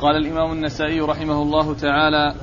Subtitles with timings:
[0.00, 2.34] قال الإمام النسائي رحمه الله تعالى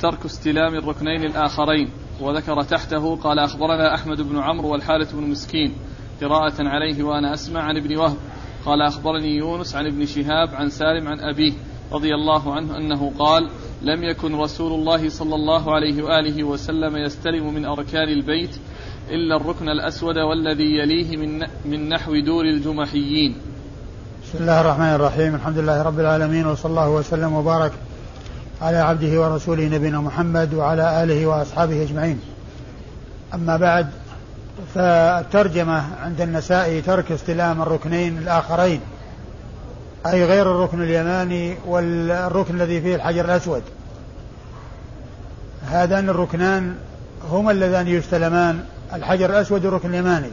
[0.00, 5.74] ترك استلام الركنين الآخرين وذكر تحته قال أخبرنا أحمد بن عمرو والحالة بن مسكين
[6.22, 8.16] قراءة عليه وأنا أسمع عن ابن وهب
[8.64, 11.52] قال أخبرني يونس عن ابن شهاب عن سالم عن أبيه
[11.92, 13.50] رضي الله عنه أنه قال
[13.82, 18.56] لم يكن رسول الله صلى الله عليه وآله وسلم يستلم من أركان البيت
[19.10, 23.36] إلا الركن الأسود والذي يليه من, من نحو دور الجمحيين.
[24.32, 25.34] بسم الله الرحمن الرحيم.
[25.34, 27.72] الحمد لله رب العالمين وصلى الله وسلم وبارك
[28.62, 32.20] على عبده ورسوله نبينا محمد وعلى آله وأصحابه أجمعين.
[33.34, 33.86] أما بعد
[34.74, 38.80] فالترجمة عند النسائي ترك استلام الركنين الآخرين
[40.06, 43.62] أي غير الركن اليماني والركن الذي فيه الحجر الأسود.
[45.70, 46.74] هذان الركنان
[47.30, 48.64] هما اللذان يستلمان
[48.94, 50.30] الحجر الأسود والركن اليماني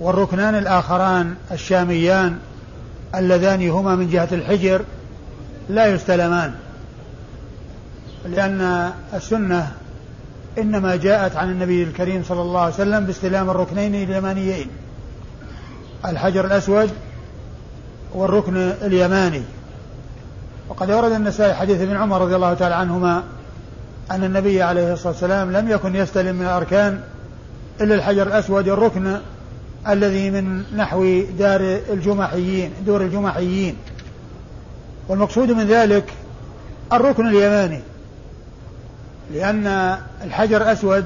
[0.00, 2.38] والركنان الآخران الشاميان
[3.16, 4.84] اللذان هما من جهة الحجر
[5.68, 6.54] لا يستلمان
[8.28, 9.72] لأن السنة
[10.58, 14.66] إنما جاءت عن النبي الكريم صلى الله عليه وسلم باستلام الركنين اليمانيين
[16.04, 16.90] الحجر الأسود
[18.14, 19.42] والركن اليماني.
[20.68, 23.22] وقد ورد النسائي حديث ابن عمر رضي الله تعالى عنهما
[24.10, 27.00] أن النبي عليه الصلاة والسلام لم يكن يستلم من الأركان
[27.80, 29.16] إلا الحجر الأسود الركن
[29.88, 33.76] الذي من نحو دار الجمحيين دور الجمحيين
[35.08, 36.12] والمقصود من ذلك
[36.92, 37.80] الركن اليماني.
[39.34, 41.04] لأن الحجر الأسود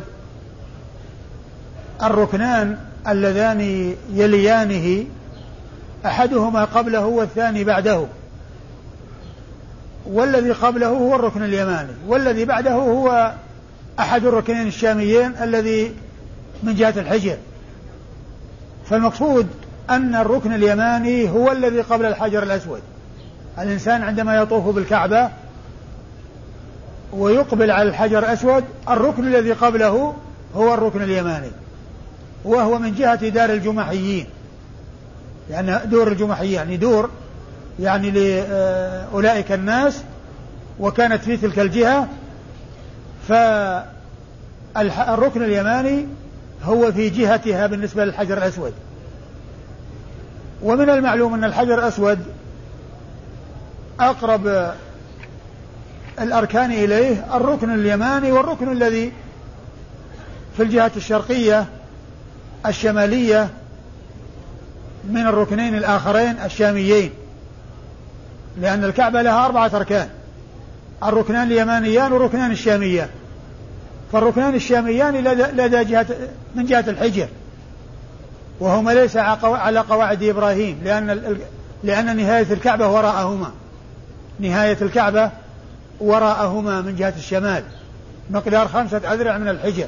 [2.03, 2.79] الركنان
[3.09, 5.05] اللذان يليانه
[6.07, 8.07] أحدهما قبله والثاني بعده.
[10.07, 13.33] والذي قبله هو الركن اليماني والذي بعده هو
[13.99, 15.95] أحد الركنين الشاميين الذي
[16.63, 17.37] من جهة الحجر.
[18.91, 19.47] فالمقصود
[19.91, 22.81] أن الركن اليماني هو الذي قبل الحجر الأسود.
[23.59, 25.29] الإنسان عندما يطوف بالكعبة
[27.13, 30.15] ويقبل على الحجر الأسود الركن الذي قبله
[30.57, 31.51] هو الركن اليماني
[32.45, 34.27] وهو من جهة دار الجمحيين.
[35.51, 37.11] لأن دور الجمحيين يعني دور
[37.81, 40.03] يعني لأولئك الناس
[40.81, 42.09] وكانت في تلك الجهة
[44.75, 46.07] فالركن اليماني
[46.65, 48.73] هو في جهتها بالنسبة للحجر الأسود.
[50.63, 52.19] ومن المعلوم أن الحجر الأسود
[54.01, 54.73] أقرب
[56.21, 59.13] الأركان إليه الركن اليماني والركن الذي
[60.57, 61.67] في الجهة الشرقية
[62.67, 63.49] الشمالية
[65.09, 67.11] من الركنين الآخرين الشاميين.
[68.61, 70.09] لأن الكعبة لها أربعة أركان
[71.03, 73.09] الركنان اليمانيان والركنان الشاميان.
[74.13, 75.15] فالركنان الشاميان
[75.57, 76.07] لدى جهة
[76.55, 77.29] من جهة الحجر.
[78.61, 81.37] وهما ليس على قواعد إبراهيم لأن
[81.85, 83.51] لأن نهاية الكعبة وراءهما.
[84.41, 85.31] نهاية الكعبة
[86.01, 87.63] وراءهما من جهة الشمال.
[88.31, 89.87] مقدار خمسة أذرع من الحجر.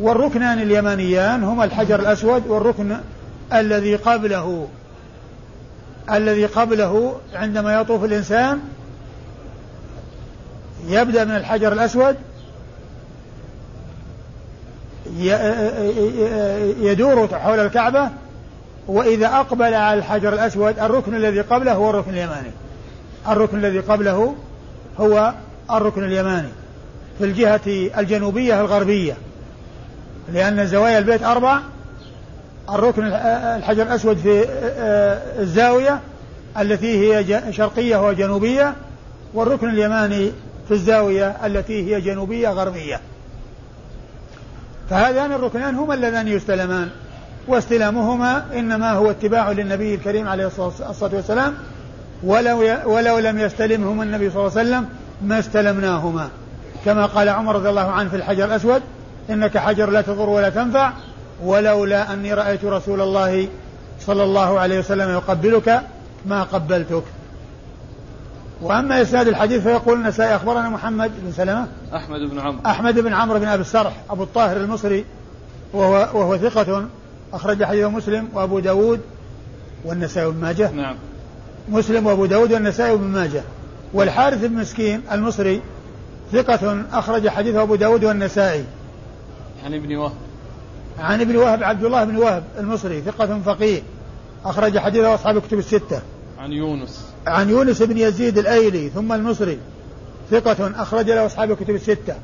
[0.00, 2.96] والركنان اليمانيان هما الحجر الأسود والركن
[3.52, 4.68] الذي قبله
[6.10, 8.60] الذي قبله عندما يطوف الإنسان
[10.88, 12.16] يبدأ من الحجر الأسود
[16.80, 18.08] يدور حول الكعبة
[18.88, 22.50] وإذا أقبل على الحجر الأسود الركن الذي قبله هو الركن اليماني.
[23.28, 24.34] الركن الذي قبله
[25.00, 25.32] هو
[25.70, 26.48] الركن اليماني
[27.18, 29.16] في الجهة الجنوبية الغربية.
[30.32, 31.58] لأن زوايا البيت أربع
[32.70, 33.02] الركن
[33.56, 34.44] الحجر الأسود في
[35.40, 36.00] الزاوية
[36.60, 38.74] التي هي شرقية وجنوبية
[39.34, 40.32] والركن اليماني
[40.68, 43.00] في الزاوية التي هي جنوبية غربية.
[44.90, 46.88] فهذان الركنان هما اللذان يستلمان
[47.48, 51.54] واستلامهما إنما هو اتباع للنبي الكريم عليه الصلاة والسلام
[52.22, 54.88] ولو, ولو لم يستلمهما النبي صلى الله عليه وسلم
[55.22, 56.28] ما استلمناهما.
[56.84, 58.82] كما قال عمر رضي الله عنه في الحجر الأسود
[59.30, 60.92] إنك حجر لا تضر ولا تنفع
[61.44, 63.48] ولولا أني رأيت رسول الله
[64.00, 65.82] صلى الله عليه وسلم يقبلك
[66.26, 67.02] ما قبلتك.
[68.62, 71.66] وأما إسناد الحديث فيقول النسائي أخبرنا محمد بن سلمة.
[71.94, 72.60] أحمد بن عمرو.
[72.66, 75.04] أحمد بن عمرو بن أبي السرح أبو الطاهر المصري
[75.72, 76.86] وهو, وهو ثقة
[77.32, 79.00] أخرج حديث مسلم وأبو داود
[79.84, 80.70] والنسائي بن ماجه.
[80.70, 80.96] نعم.
[81.68, 83.42] مسلم وأبو داود والنسائي بن ماجه.
[83.92, 85.62] والحارث بن مسكين المصري
[86.32, 88.64] ثقة أخرج حديثه أبو داود والنسائي.
[89.64, 90.12] عن ابن وهب.
[90.98, 93.82] عن ابن وهب عبد الله بن وهب المصري ثقة فقيه
[94.44, 96.00] أخرج حديثه أصحاب الكتب الستة.
[96.38, 97.15] عن يونس.
[97.26, 99.58] عن يونس بن يزيد الأيلي ثم المصري
[100.30, 102.14] ثقة أخرج له أصحاب الكتب الستة.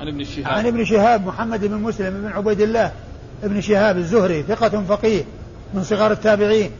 [0.00, 0.46] عن ابن شهاب.
[0.46, 2.92] عن ابن شهاب محمد بن مسلم بن عبيد الله
[3.44, 5.24] ابن شهاب الزهري ثقة فقيه
[5.74, 6.70] من صغار التابعين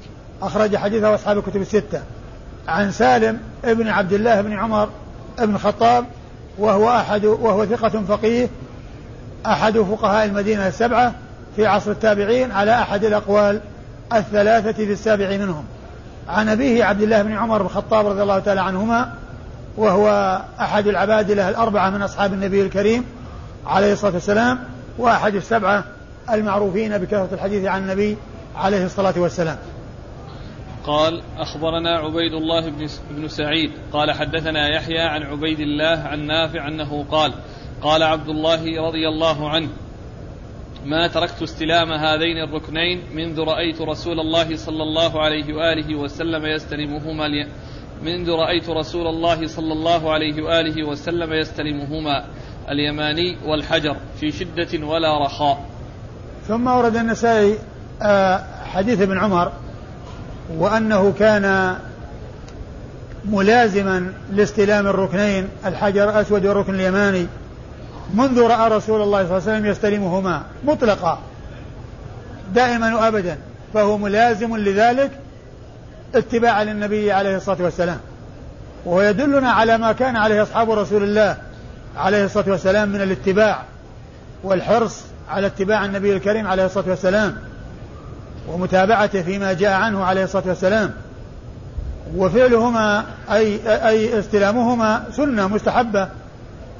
[0.42, 2.02] أخرج حديثه أصحاب الكتب الستة.
[2.68, 4.88] عن سالم ابن عبد الله بن عمر
[5.38, 6.04] بن الخطاب
[6.58, 8.48] وهو أحد وهو ثقة فقيه
[9.46, 11.14] أحد فقهاء المدينة السبعة
[11.56, 13.60] في عصر التابعين على أحد الأقوال
[14.12, 15.64] الثلاثة في السابع منهم.
[16.28, 19.12] عن أبيه عبد الله بن عمر بن الخطاب رضي الله تعالى عنهما
[19.76, 23.04] وهو أحد العبادلة الأربعة من أصحاب النبي الكريم
[23.66, 24.58] عليه الصلاة والسلام
[24.98, 25.84] وأحد السبعة
[26.30, 28.16] المعروفين بكثرة الحديث عن النبي
[28.56, 29.56] عليه الصلاة والسلام.
[30.86, 32.70] قال أخبرنا عبيد الله
[33.10, 33.70] بن سعيد.
[33.92, 37.32] قال حدثنا يحيى عن عبيد الله عن نافع أنه قال
[37.82, 39.68] قال عبد الله رضي الله عنه
[40.84, 47.28] ما تركت استلام هذين الركنين منذ رأيت رسول الله صلى الله عليه وآله وسلم يستلمهما
[47.28, 47.46] لي
[48.02, 52.24] منذ رأيت رسول الله صلى الله عليه وآله وسلم يستلمهما
[52.70, 55.66] اليماني والحجر في شدة ولا رخاء.
[56.48, 57.58] ثم ورد النسائي
[58.02, 59.52] آه، حديث ابن عمر
[60.56, 61.76] وأنه كان
[63.24, 67.26] ملازما لاستلام الركنين الحجر الأسود والركن اليماني.
[68.14, 71.18] منذ رأى رسول الله صلى الله عليه وسلم يستلمهما مطلقا
[72.54, 73.38] دائما وأبدا
[73.74, 75.10] فهو ملازم لذلك
[76.14, 77.98] اتباعا للنبي عليه الصلاة والسلام.
[78.84, 81.36] وهو يدلنا على ما كان عليه أصحاب رسول الله
[81.96, 83.62] عليه الصلاة والسلام من الاتباع
[84.42, 85.00] والحرص
[85.30, 87.36] على اتباع النبي الكريم عليه الصلاة والسلام
[88.48, 90.94] ومتابعته فيما جاء عنه عليه الصلاة والسلام.
[92.16, 96.08] وفعلهما أي أي استلامهما سنة مستحبة.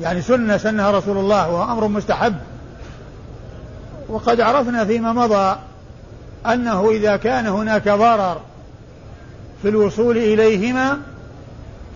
[0.01, 2.35] يعني سنة سنها رسول الله وهو أمر مستحب.
[4.09, 5.57] وقد عرفنا فيما مضى
[6.47, 8.41] أنه إذا كان هناك ضرر
[9.63, 10.99] في الوصول إليهما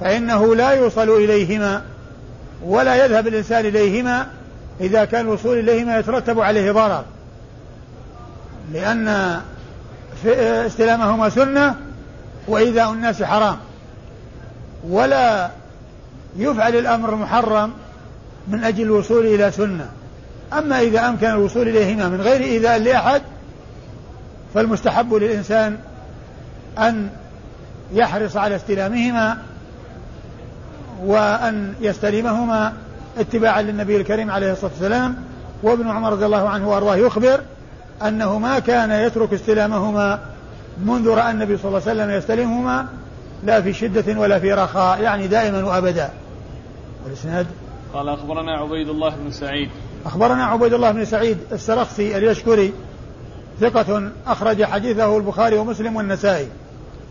[0.01, 1.83] فإنه لا يوصل إليهما
[2.65, 4.27] ولا يذهب الإنسان إليهما
[4.81, 7.05] إذا كان الوصول إليهما يترتب عليه ضرر.
[8.73, 9.41] لأن
[10.67, 11.75] استلامهما سنة
[12.49, 13.57] وإيذاء الناس حرام.
[14.89, 15.51] ولا
[16.37, 17.73] يفعل الأمر محرم
[18.49, 19.91] من أجل الوصول إلى سنة.
[20.53, 23.23] أما إذا أمكن الوصول إليهما من غير إيذاء لأحد
[24.55, 25.79] فالمستحب للإنسان
[26.79, 27.09] أن
[27.93, 29.39] يحرص على استلامهما
[31.05, 32.73] وأن يستلمهما
[33.19, 35.17] اتباعا للنبي الكريم عليه الصلاة والسلام.
[35.63, 37.41] وابن عمر رضي الله عنه وأرضاه يخبر
[38.03, 40.21] أنه ما كان يترك استلامهما
[40.85, 42.87] منذ رأى النبي صلى الله عليه وسلم يستلمهما
[43.45, 46.11] لا في شدة ولا في رخاء يعني دائما وأبدا.
[47.05, 47.47] والإسناد
[47.95, 49.71] قال أخبرنا عبيد الله بن سعيد.
[50.07, 52.73] أخبرنا عبيد الله بن سعيد السرخسي اليشكري
[53.61, 56.49] ثقة أخرج حديثه البخاري ومسلم والنسائي.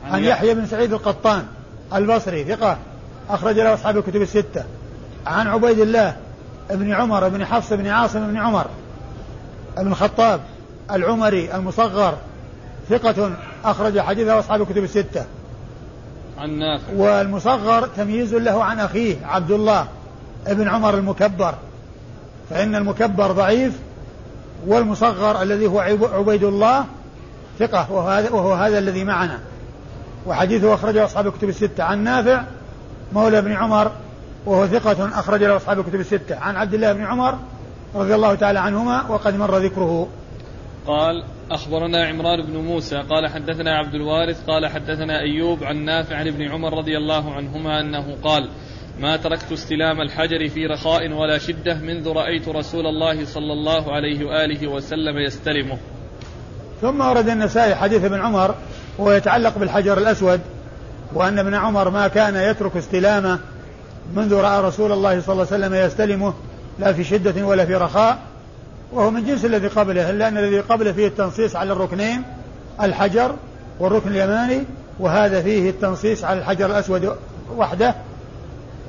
[0.06, 1.46] عن يحيى بن سعيد القطان
[1.94, 2.78] البصري ثقة
[3.30, 4.64] أخرج له أصحاب الكتب الستة.
[5.26, 6.16] عن عبيد الله
[6.70, 8.66] بن عمر بن حفص بن عاصم بن عمر
[9.78, 10.42] بن الخطاب
[10.92, 12.18] العمري المصغر
[12.90, 13.32] ثقة
[13.66, 15.26] أخرج حديثه أصحاب الكتب الستة.
[16.38, 16.94] عن نافع.
[16.96, 19.88] والمصغر تمييز له عن أخيه عبد الله.
[20.48, 21.56] ابن عمر المكبر
[22.50, 23.80] فإن المكبر ضعيف
[24.68, 25.80] والمصغر الذي هو
[26.14, 26.86] عبيد الله
[27.60, 29.40] ثقة وهو هذا, الذي معنا.
[30.26, 31.84] وحديثه أخرجه أصحاب الكتب الستة.
[31.84, 32.44] عن نافع
[33.14, 33.92] مولى بن عمر
[34.46, 36.40] وهو ثقة أخرج له أصحاب الكتب الستة.
[36.40, 37.38] عن عبد الله بن عمر
[37.96, 40.08] رضي الله تعالى عنهما وقد مر ذكره.
[40.88, 46.28] قال أخبرنا عمران بن موسى قال حدثنا عبد الوارث قال حدثنا أيوب عن نافع عن
[46.28, 48.50] ابن عمر رضي الله عنهما أنه قال
[49.00, 54.26] ما تركت استلام الحجر في رخاء ولا شدة منذ رأيت رسول الله صلى الله عليه
[54.26, 55.78] وآله وسلم يستلمه.
[56.82, 58.56] ثم ورد النسائي حديث ابن عمر
[59.00, 60.42] ويتعلق بالحجر الأسود
[61.14, 63.40] وأن ابن عمر ما كان يترك استلامه
[64.16, 66.34] منذ رأى رسول الله صلى الله عليه وسلم يستلمه
[66.80, 68.18] لا في شدة ولا في رخاء
[68.92, 72.24] وهو من جنس الذي قبله إلا أن الذي قبله فيه التنصيص على الركنين
[72.82, 73.36] الحجر
[73.80, 74.64] والركن اليماني
[75.00, 77.16] وهذا فيه التنصيص على الحجر الأسود
[77.58, 77.96] وحده.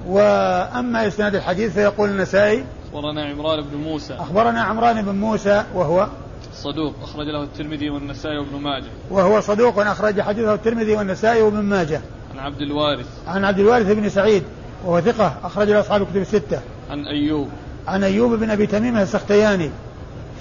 [0.07, 4.15] وأما إسناد الحديث فيقول النسائي أخبرنا عمران بن موسى.
[4.15, 6.09] أخبرنا عمران بن موسى وهو
[6.55, 8.91] صدوق أخرج له الترمذي والنسائي وابن ماجه.
[9.11, 12.01] وهو صدوق أخرج حديثه الترمذي والنسائي وابن ماجه.
[12.35, 13.07] عن عبد الوارث.
[13.27, 14.43] عن عبد الوارث بن سعيد
[14.85, 16.61] وهو ثقة أخرج له أصحاب الكتب الستة.
[16.91, 17.49] عن أيوب.
[17.87, 19.71] عن أيوب بن أبي تميم السختياني.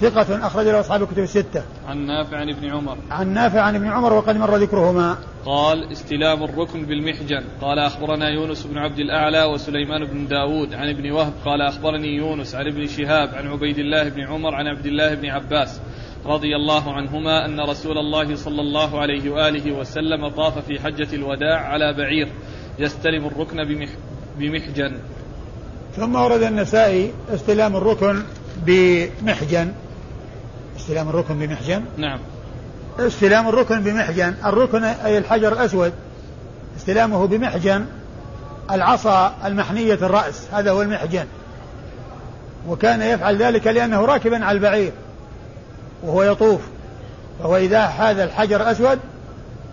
[0.00, 1.62] ثقة أخرج له أصحاب الكتب الستة.
[1.88, 2.98] عن نافع عن ابن عمر.
[3.10, 5.16] عن نافع عن ابن عمر وقد مر ذكرهما.
[5.46, 11.10] قال استلام الركن بالمحجن قال أخبرنا يونس بن عبد الأعلى وسليمان بن داود عن ابن
[11.10, 15.14] وهب قال أخبرني يونس عن ابن شهاب عن عبيد الله بن عمر عن عبد الله
[15.14, 15.80] بن عباس
[16.26, 21.60] رضي الله عنهما أن رسول الله صلى الله عليه وآله وسلم طاف في حجة الوداع
[21.60, 22.28] على بعير
[22.78, 23.88] يستلم الركن بمح
[24.38, 24.96] بمحجن
[25.96, 28.22] ثم ورد النسائي استلام الركن
[28.66, 29.72] بمحجن
[30.86, 32.18] استلام الركن بمحجن؟ نعم.
[32.98, 34.34] استلام الركن بمحجن.
[34.44, 35.92] الركن أي الحجر الأسود.
[36.76, 37.86] استلامه بمحجن.
[38.70, 40.42] العصا المحنية الرأس.
[40.52, 41.24] هذا هو المحجن.
[42.68, 44.92] وكان يفعل ذلك لأنه راكبا على البعير.
[46.02, 46.60] وهو يطوف.
[47.42, 48.98] فهو إذا حاذ الحجر الأسود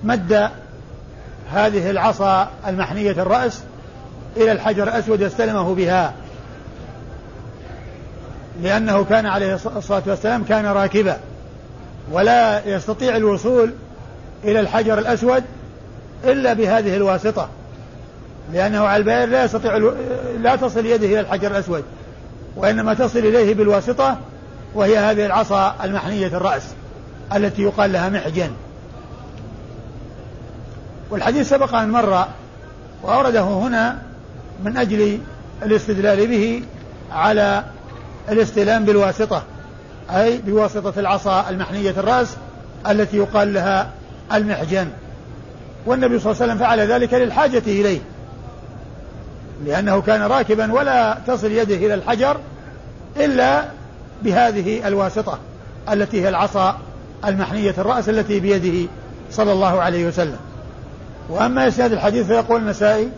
[0.04, 0.50] مد
[1.52, 3.64] هذه العصا المحنية الرأس
[4.38, 6.14] إلى الحجر الأسود يستلمه بها.
[8.62, 11.18] لأنه كان عليه الصلاة والسلام كان راكبا
[12.12, 13.74] ولا يستطيع الوصول
[14.44, 15.44] إلى الحجر الأسود
[16.24, 17.50] إلا بهذه الواسطة
[18.54, 19.94] لأنه على البئر لا يستطيع
[20.42, 21.84] لا تصل يده إلى الحجر الأسود
[22.56, 24.18] وإنما تصل إليه بالواسطة
[24.76, 26.64] وهي هذه العصا المحنية الرأس
[27.36, 28.52] التي يقال لها محجن.
[31.10, 32.26] والحديث سبق أن مر
[33.04, 34.02] وأورده هنا
[34.64, 35.20] من أجل
[35.64, 36.64] الاستدلال به
[37.12, 37.64] على
[38.30, 39.44] الاستلام بالواسطة
[40.10, 42.36] أي بواسطة العصا المحنية الرأس
[42.90, 43.90] التي يقال لها
[44.34, 44.88] المحجن.
[45.86, 48.00] والنبي صلى الله عليه وسلم فعل ذلك للحاجة إليه.
[49.66, 52.38] لأنه كان راكبا ولا تصل يده إلى الحجر
[53.18, 53.66] إلا
[54.24, 55.40] بهذه الواسطة
[55.92, 56.78] التي هي العصا
[57.26, 58.90] المحنية الرأس التي بيده
[59.32, 60.38] صلى الله عليه وسلم.
[61.30, 63.10] وأما إسناد الحديث فيقول النسائي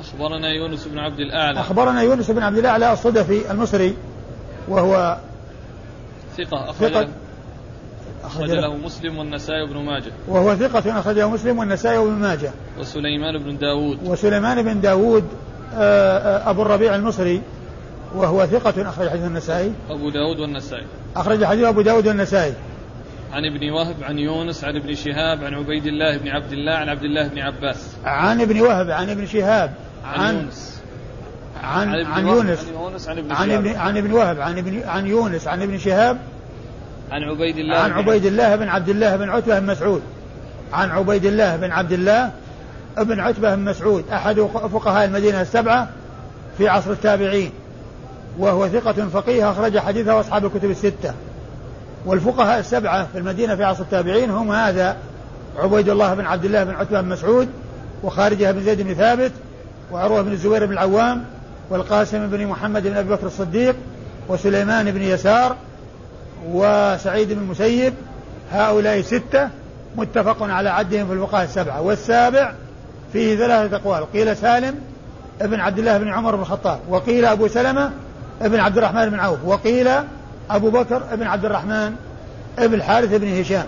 [0.00, 1.60] أخبرنا يونس بن عبد الأعلى.
[1.60, 3.96] أخبرنا يونس بن عبد الأعلى الصدفي المصري
[4.68, 5.18] وهو
[6.36, 7.08] ثقة أخرج
[8.24, 10.12] أخرج له مسلم والنسائي وابن ماجه.
[10.28, 12.50] وهو ثقة أخرجه مسلم والنسائي وابن ماجه.
[12.78, 15.24] وسليمان بن داود وسليمان بن داود
[15.74, 17.42] آه، آه، أبو الربيع المصري
[18.14, 19.72] وهو ثقة أخرج حديث النسائي.
[19.90, 20.86] أبو داود والنسائي.
[21.16, 22.54] أخرج حديث أبو داود والنسائي.
[23.32, 26.88] عن ابن وهب عن يونس عن ابن شهاب عن عبيد الله بن عبد الله عن
[26.88, 27.96] عبد الله بن عباس.
[28.04, 30.73] عن ابن وهب عن ابن شهاب عن, عن يونس.
[31.62, 32.66] عن عن, عن يونس.
[33.08, 36.18] عن ابن عن ابن عن ابن وهب عن ابن عن يونس عن ابن شهاب.
[37.12, 40.02] عن عبيد الله عن عبيد الله بن عبد الله بن عتبة بن مسعود.
[40.72, 42.30] عن عبيد الله بن عبد الله
[42.98, 44.04] بن عتبة بن مسعود.
[44.12, 44.40] أحد
[44.72, 45.88] فقهاء المدينة السبعة
[46.58, 47.50] في عصر التابعين.
[48.38, 51.14] وهو ثقة فقيه أخرج حديثه أصحاب الكتب الستة.
[52.06, 54.96] والفقهاء السبعة في المدينة في عصر التابعين هم هذا
[55.58, 57.48] عبيد الله بن عبد الله بن عتبة بن مسعود
[58.02, 59.32] وخارجة بن زيد بن ثابت
[59.92, 61.24] وعروة بن الزبير بن العوام
[61.70, 63.76] والقاسم بن محمد بن أبي بكر الصديق
[64.28, 65.56] وسليمان بن يسار
[66.48, 67.94] وسعيد بن المسيب
[68.52, 69.48] هؤلاء ستة
[69.96, 71.82] متفق على عدهم في الفقهاء السبعة.
[71.82, 72.52] والسابع
[73.12, 74.12] فيه ثلاثة أقوال.
[74.12, 74.80] قيل سالم
[75.40, 77.90] ابن عبد الله بن عمر بن الخطاب وقيل أبو سلمة
[78.42, 79.88] ابن عبد الرحمن بن عوف وقيل
[80.50, 81.94] أبو بكر ابن عبد الرحمن
[82.58, 83.66] ابن الحارث بن هشام.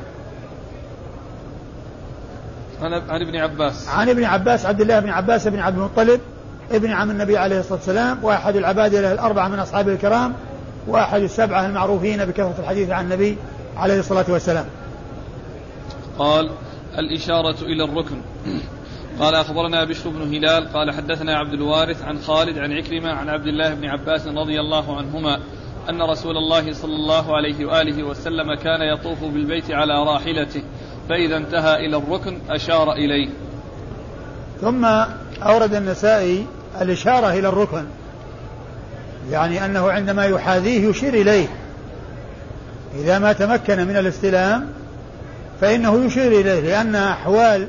[2.82, 3.88] عن ابن عباس.
[3.88, 6.20] عن ابن عباس عبد الله بن عباس بن عبد المطلب
[6.70, 10.34] ابن عم النبي عليه الصلاة والسلام وأحد العبادة الأربعة من أصحابه الكرام
[10.86, 13.36] وأحد السبعة المعروفين بكثرة الحديث عن النبي
[13.76, 14.66] عليه الصلاة والسلام.
[16.18, 16.50] قال
[16.98, 18.16] الإشارة إلى الركن.
[19.20, 23.46] قال أخبرنا بشر بن هلال قال حدثنا عبد الوارث عن خالد عن عكرمة عن عبد
[23.46, 25.40] الله بن عباس رضي الله عنهما
[25.90, 30.62] أن رسول الله صلى الله عليه وآله وسلم كان يطوف بالبيت على راحلته
[31.08, 33.28] فإذا انتهى إلى الركن أشار إليه.
[34.60, 34.84] ثم
[35.42, 36.46] أورد النسائي
[36.82, 37.84] الإشارة إلى الركن.
[39.30, 41.48] يعني أنه عندما يحاذيه يشير إليه.
[42.94, 44.68] إذا ما تمكن من الاستلام
[45.60, 47.68] فإنه يشير إليه لأن أحوال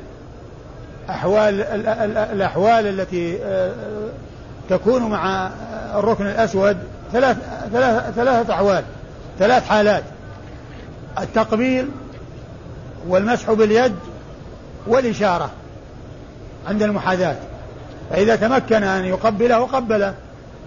[1.10, 1.60] أحوال
[2.32, 3.72] الأحوال التي آه،
[4.70, 5.50] تكون مع
[5.94, 6.76] الركن الأسود
[7.12, 7.36] ثلاث
[7.72, 8.84] ثلاث ثلاثة أحوال
[9.38, 10.02] ثلاث حالات.
[11.18, 11.88] التقبيل
[13.08, 13.94] والمسح باليد
[14.86, 15.50] والإشارة
[16.68, 17.36] عند المحاذاة.
[18.10, 20.14] فإذا تمكن أن يقبله قبله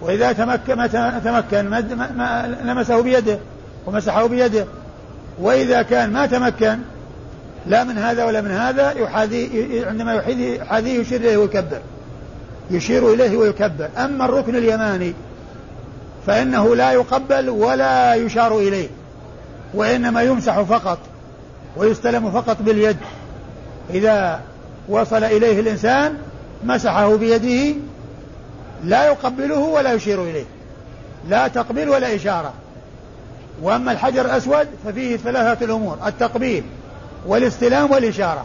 [0.00, 0.86] وإذا تمكن ما
[1.24, 1.68] تمكن
[2.16, 3.38] ما لمسه بيده
[3.86, 4.66] ومسحه بيده.
[5.40, 6.78] وإذا كان ما تمكن
[7.66, 11.80] لا من هذا ولا من هذا يحاذي عندما يحاذيه يشير إليه ويكبر.
[12.70, 13.88] يشير إليه ويكبر.
[13.98, 15.14] أما الركن اليماني
[16.26, 18.88] فإنه لا يقبل ولا يشار إليه
[19.74, 20.98] وإنما يمسح فقط
[21.76, 22.96] ويستلم فقط باليد.
[23.90, 24.40] إذا
[24.88, 26.14] وصل إليه الإنسان
[26.64, 27.76] مسحه بيده
[28.84, 30.44] لا يقبله ولا يشير إليه.
[31.28, 32.52] لا تقبيل ولا إشارة.
[33.62, 35.98] وأما الحجر الأسود ففيه ثلاثة الأمور.
[36.06, 36.64] التقبيل
[37.26, 38.44] والاستلام والإشارة.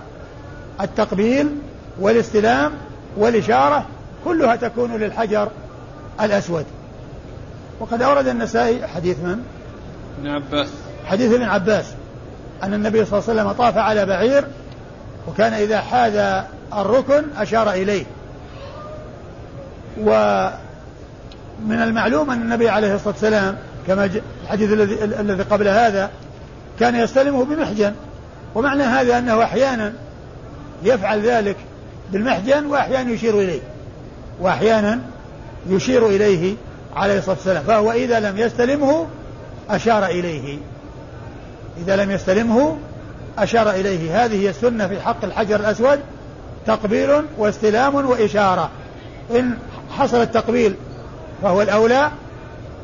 [0.82, 1.56] التقبيل
[2.00, 2.72] والاستلام
[3.18, 3.86] والإشارة
[4.26, 5.50] كلها تكون للحجر
[6.22, 6.66] الأسود.
[7.80, 9.44] وقد أورد النسائي حديث من؟
[10.20, 10.68] ابن عباس.
[11.06, 11.86] حديث ابن عباس.
[12.64, 14.48] أن النبي صلى الله عليه وسلم طاف على بعير
[15.28, 16.44] وكان إذا حاذ
[16.74, 18.06] الركن أشار إليه.
[20.02, 23.58] ومن المعلوم أن النبي عليه الصلاة والسلام
[23.88, 24.10] كما
[24.44, 26.10] الحديث الذي الذي قبل هذا
[26.80, 27.94] كان يستلمه بمحجن.
[28.56, 29.94] ومعنى هذا أنه أحيانا
[30.84, 31.56] يفعل ذلك
[32.12, 33.62] بالمحجن وأحيانا يشير إليه.
[34.42, 35.00] وأحيانا
[35.70, 36.56] يشير إليه
[36.96, 37.64] عليه الصلاة والسلام.
[37.64, 39.08] فهو إذا لم يستلمه
[39.70, 40.58] أشار إليه.
[41.78, 42.78] إذا لم يستلمه
[43.38, 44.26] أشار إليه.
[44.26, 46.00] هذه هي السنة في حق الحجر الأسود.
[46.68, 48.70] تقبيل واستلام وإشارة.
[49.32, 49.58] إن
[49.98, 50.76] حصل التقبيل
[51.42, 52.12] فهو الأولى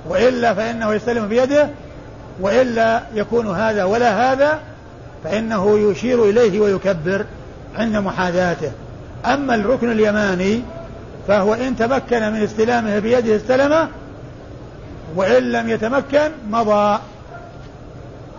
[0.10, 1.70] وإلا فإنه يستلم بيده
[2.40, 4.60] وإلا يكون هذا ولا هذا
[5.24, 7.25] فإنه يشير إليه ويكبر
[7.78, 8.72] عند محاذاته.
[9.25, 10.62] أما الركن اليماني
[11.28, 13.88] فهو إن تمكن من استلامه بيده استلمه
[15.16, 17.00] وإن لم يتمكن مضى.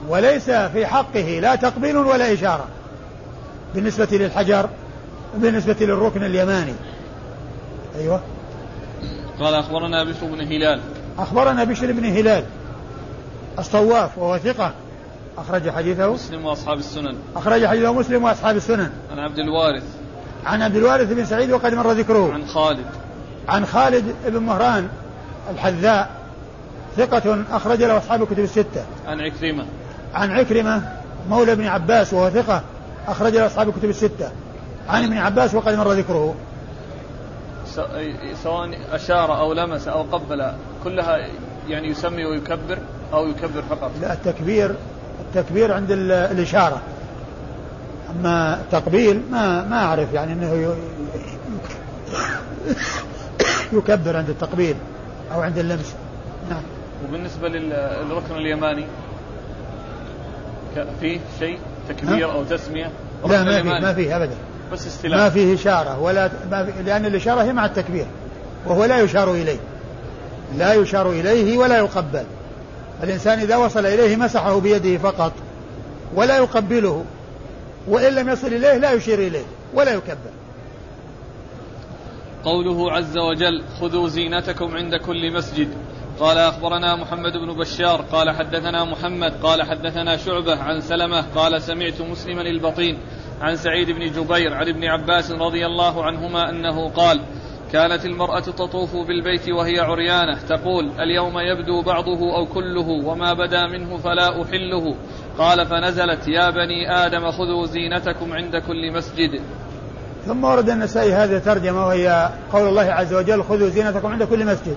[0.08, 2.66] وليس في حقه لا تقبيل ولا إشارة.
[3.74, 4.68] بالنسبة للحجر
[5.38, 6.74] بالنسبة للركن اليماني.
[7.96, 8.20] أيوة.
[9.40, 10.80] قال أخبرنا بشر بن هلال.
[11.18, 12.44] أخبرنا بشر بن هلال.
[13.58, 14.72] الصواف وهو ثقة.
[15.38, 16.12] أخرج حديثه.
[16.12, 17.16] مسلم وأصحاب السنن.
[17.36, 18.90] أخرج حديثه مسلم وأصحاب السنن.
[19.10, 19.82] عن عبد الوارث.
[20.46, 22.32] عن عبد الوارث بن سعيد وقد مر ذكره.
[22.32, 22.86] عن خالد.
[23.48, 24.88] عن خالد بن مهران
[25.50, 26.10] الحذاء.
[26.96, 28.84] ثقة أخرج له أصحاب الكتب الستة.
[29.06, 29.64] عن عكرمة.
[30.14, 30.92] عن عكرمة
[31.28, 32.62] مولى ابن عباس وهو ثقة.
[33.08, 34.30] أخرج له أصحاب الكتب الستة.
[34.88, 36.34] عن ابن عباس وقد مر ذكره.
[38.42, 40.52] سواء أشار أو لمس أو قبل
[40.84, 41.18] كلها
[41.68, 42.78] يعني يسمي ويكبر
[43.12, 43.90] أو يكبر فقط.
[44.00, 44.74] لا التكبير
[45.20, 46.80] التكبير عند الإشارة.
[48.10, 50.76] أما التقبيل ما ما أعرف يعني أنه
[53.72, 54.76] يكبر عند التقبيل
[55.32, 55.94] أو عند اللمس.
[56.50, 56.62] نعم.
[57.08, 58.84] وبالنسبة للركن اليماني
[61.00, 62.90] فيه شيء تكبير أو تسمية؟
[63.28, 64.34] لا ما فيه ما فيه أبدا.
[64.72, 68.06] بس استلام ما فيه إشارة ولا ما فيه لأن الإشارة هي مع التكبير
[68.66, 69.58] وهو لا يشار إليه.
[70.56, 72.24] لا يشار إليه ولا يقبل.
[73.02, 75.32] الإنسان إذا وصل إليه مسحه بيده فقط
[76.14, 77.04] ولا يقبله
[77.88, 79.44] وإن لم يصل إليه لا يشير إليه
[79.74, 80.30] ولا يكبر.
[82.44, 85.68] قوله عز وجل خذوا زينتكم عند كل مسجد.
[86.20, 88.04] قال أخبرنا محمد بن بشار.
[88.12, 89.32] قال حدثنا محمد.
[89.42, 91.24] قال حدثنا شعبة عن سلمة.
[91.34, 92.98] قال سمعت مسلما البطين.
[93.40, 97.20] عن سعيد بن جبير عن ابن عباس رضي الله عنهما أنه قال
[97.72, 103.96] كانت المرأة تطوف بالبيت وهي عريانة تقول اليوم يبدو بعضه أو كله وما بدا منه
[103.96, 104.94] فلا أحله.
[105.38, 109.40] قال فنزلت يا بني آدم خذوا زينتكم عند كل مسجد.
[110.26, 114.76] ثم ورد النسائي هذه الترجمة وهي قول الله عز وجل خذوا زينتكم عند كل مسجد.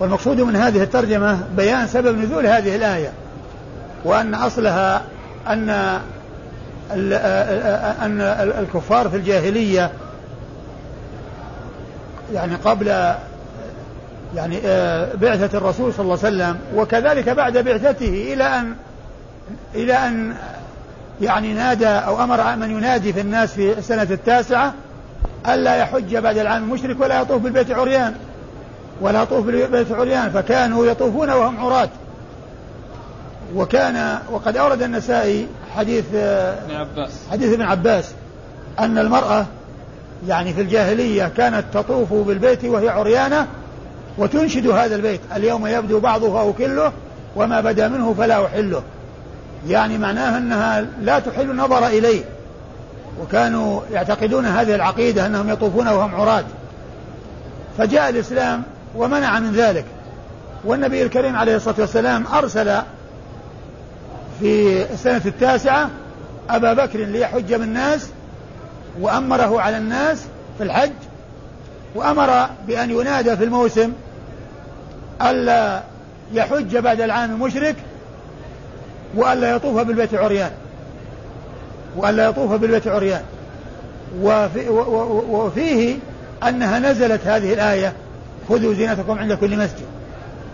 [0.00, 3.12] والمقصود من هذه الترجمة بيان سبب نزول هذه الآية
[4.04, 5.02] وأن أصلها
[5.48, 6.00] أن
[6.92, 8.20] أن
[8.60, 9.90] الكفار في الجاهلية
[12.34, 12.86] يعني قبل
[14.36, 14.60] يعني
[15.16, 18.74] بعثة الرسول صلى الله عليه وسلم وكذلك بعد بعثته إلى أن
[19.74, 20.34] إلى أن
[21.20, 24.74] يعني نادى أو أمر من ينادي في الناس في السنة التاسعة
[25.48, 28.14] ألا يحج بعد العام المشرك ولا يطوف بالبيت عريان
[29.00, 31.88] ولا يطوف بالبيت عريان فكانوا يطوفون وهم عراة.
[33.54, 37.10] وكان وقد أورد النسائي حديث ابن عباس.
[37.30, 38.10] حديث ابن عباس
[38.78, 39.46] أن المرأة
[40.28, 43.46] يعني في الجاهلية كانت تطوف بالبيت وهي عريانة
[44.18, 45.20] وتنشد هذا البيت.
[45.36, 46.92] اليوم يبدو بعضه أو كله
[47.36, 48.82] وما بدا منه فلا أحله.
[49.68, 52.24] يعني معناه أنها لا تحل النظر إليه.
[53.20, 56.44] وكانوا يعتقدون هذه العقيدة أنهم يطوفون وهم عراة.
[57.78, 58.62] فجاء الإسلام
[58.96, 59.84] ومنع من ذلك.
[60.64, 62.82] والنبي الكريم عليه الصلاة والسلام أرسل
[64.42, 65.90] في السنة التاسعة
[66.50, 68.08] أبا بكر ليحج بالناس
[69.00, 70.24] وأمره على الناس
[70.58, 70.92] في الحج
[71.94, 73.92] وأمر بأن ينادى في الموسم
[75.22, 75.82] ألا
[76.32, 77.76] يحج بعد العام مشرك
[79.14, 80.50] وألا يطوف بالبيت عريان
[81.96, 83.22] وألا يطوف بالبيت عريان.
[84.20, 84.68] وفي
[85.28, 85.96] وفيه
[86.48, 87.92] أنها نزلت هذه الآية
[88.48, 89.86] خذوا زينتكم عند كل مسجد.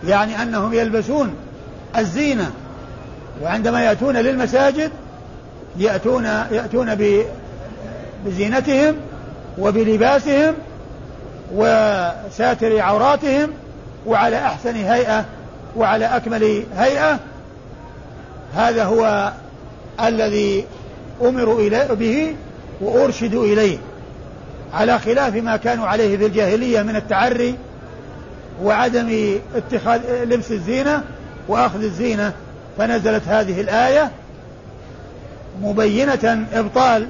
[0.07, 1.33] يعني أنهم يلبسون
[1.97, 2.51] الزينة
[3.41, 4.91] وعندما يأتون للمساجد
[5.77, 6.97] يأتون يأتون
[8.25, 8.95] بزينتهم
[9.57, 10.53] وبلباسهم
[11.55, 13.49] وساتر عوراتهم
[14.05, 15.25] وعلى أحسن هيئة
[15.75, 17.19] وعلى أكمل هيئة.
[18.55, 19.31] هذا هو
[20.03, 20.65] الذي
[21.21, 21.61] أمروا
[21.95, 22.35] به
[22.81, 23.77] وأرشدوا إليه.
[24.73, 27.55] على خلاف ما كانوا عليه في الجاهلية من التعري
[28.63, 31.03] وعدم اتخاذ لبس الزينة
[31.47, 32.33] وأخذ الزينة
[32.79, 34.11] فنزلت هذه الآية
[35.61, 37.07] مبينة إبطال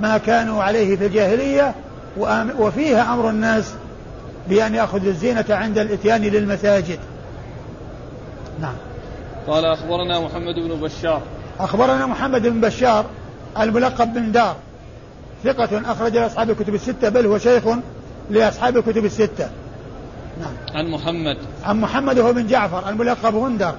[0.00, 1.74] ما كانوا عليه في الجاهلية
[2.58, 3.74] وفيها أمر الناس
[4.48, 6.98] بأن يأخذوا الزينة عند الإتيان للمساجد.
[8.60, 8.74] نعم.
[9.46, 11.22] قال أخبرنا محمد بن بشار.
[11.60, 13.04] أخبرنا محمد بن بشار
[13.60, 14.56] الملقب بن دار
[15.44, 17.62] ثقة أخرج لأصحاب الكتب الستة بل هو شيخ
[18.30, 19.48] لأصحاب الكتب الستة.
[20.40, 20.54] نعم.
[20.74, 21.36] عن محمد.
[21.64, 23.74] عن محمد هو بن جعفر الملقب هندر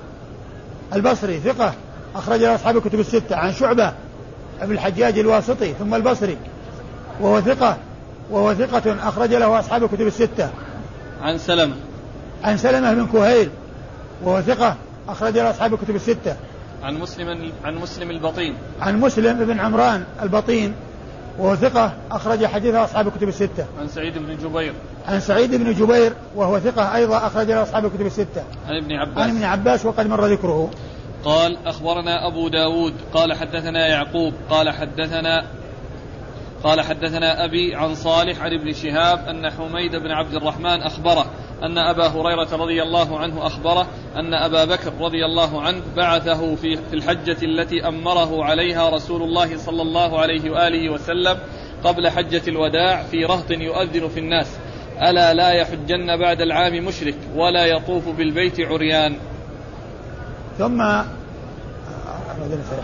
[0.93, 1.73] البصري ثقة
[2.15, 3.93] أخرج أصحاب الكتب الستة عن شعبة
[4.61, 6.37] ابن الحجاج الواسطي ثم البصري.
[7.21, 7.77] وهو ثقة
[8.31, 10.49] وهو ثقة أخرج له أصحاب الكتب الستة.
[11.21, 11.75] عن سلمة.
[12.43, 13.49] عن سلمة بن كهيل
[14.23, 14.75] وهو ثقة
[15.09, 16.35] أخرج له أصحاب الكتب الستة.
[16.83, 18.55] عن مسلم عن مسلم البطين.
[18.81, 20.73] عن مسلم بن عمران البطين
[21.39, 23.65] وهو ثقة أخرج حديثه أصحاب الكتب الستة.
[23.79, 24.73] عن سعيد بن جبير.
[25.07, 28.43] عن سعيد بن جبير وهو ثقة أيضا أخرج له أصحاب الكتب الستة.
[28.67, 29.23] عن ابن عباس.
[29.23, 30.69] عن ابن عباس وقد مر ذكره.
[31.23, 35.45] قال أخبرنا أبو داود قال حدثنا يعقوب قال حدثنا
[36.63, 41.25] قال حدثنا أبي عن صالح عن ابن شهاب أن حميد بن عبد الرحمن أخبره
[41.63, 46.79] أن أبا هريرة رضي الله عنه أخبره أن أبا بكر رضي الله عنه بعثه في,
[46.93, 51.37] الحجة التي أمره عليها رسول الله صلى الله عليه وآله وسلم
[51.83, 54.47] قبل حجة الوداع في رهط يؤذن في الناس.
[55.01, 59.15] ألا لا يحجن بعد العام مشرك ولا يطوف بالبيت عريان.
[60.57, 60.81] ثم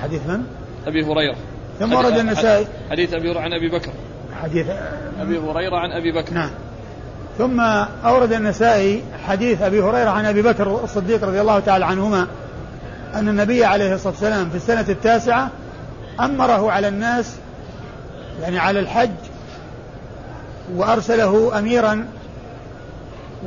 [0.02, 0.44] حديث من؟
[0.88, 1.36] أبي هريرة.
[1.80, 2.68] ثم ورد النسائي.
[2.92, 3.92] حديث أبي عن أبي بكر.
[4.42, 4.68] حديث
[5.20, 6.34] أبي هريرة عن أبي بكر.
[6.34, 6.52] نعم.
[7.38, 7.60] ثم
[8.06, 12.28] أورد النسائي حديث أبي هريرة عن أبي بكر الصديق رضي الله تعالى عنهما
[13.16, 15.50] أن النبي عليه الصلاة والسلام في السنة التاسعة
[16.20, 17.36] أمره على الناس
[18.42, 19.10] يعني على الحج
[20.76, 22.06] وأرسله أميرا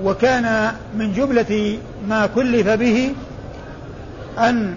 [0.03, 3.15] وكان من جملة ما كلف به
[4.39, 4.77] أن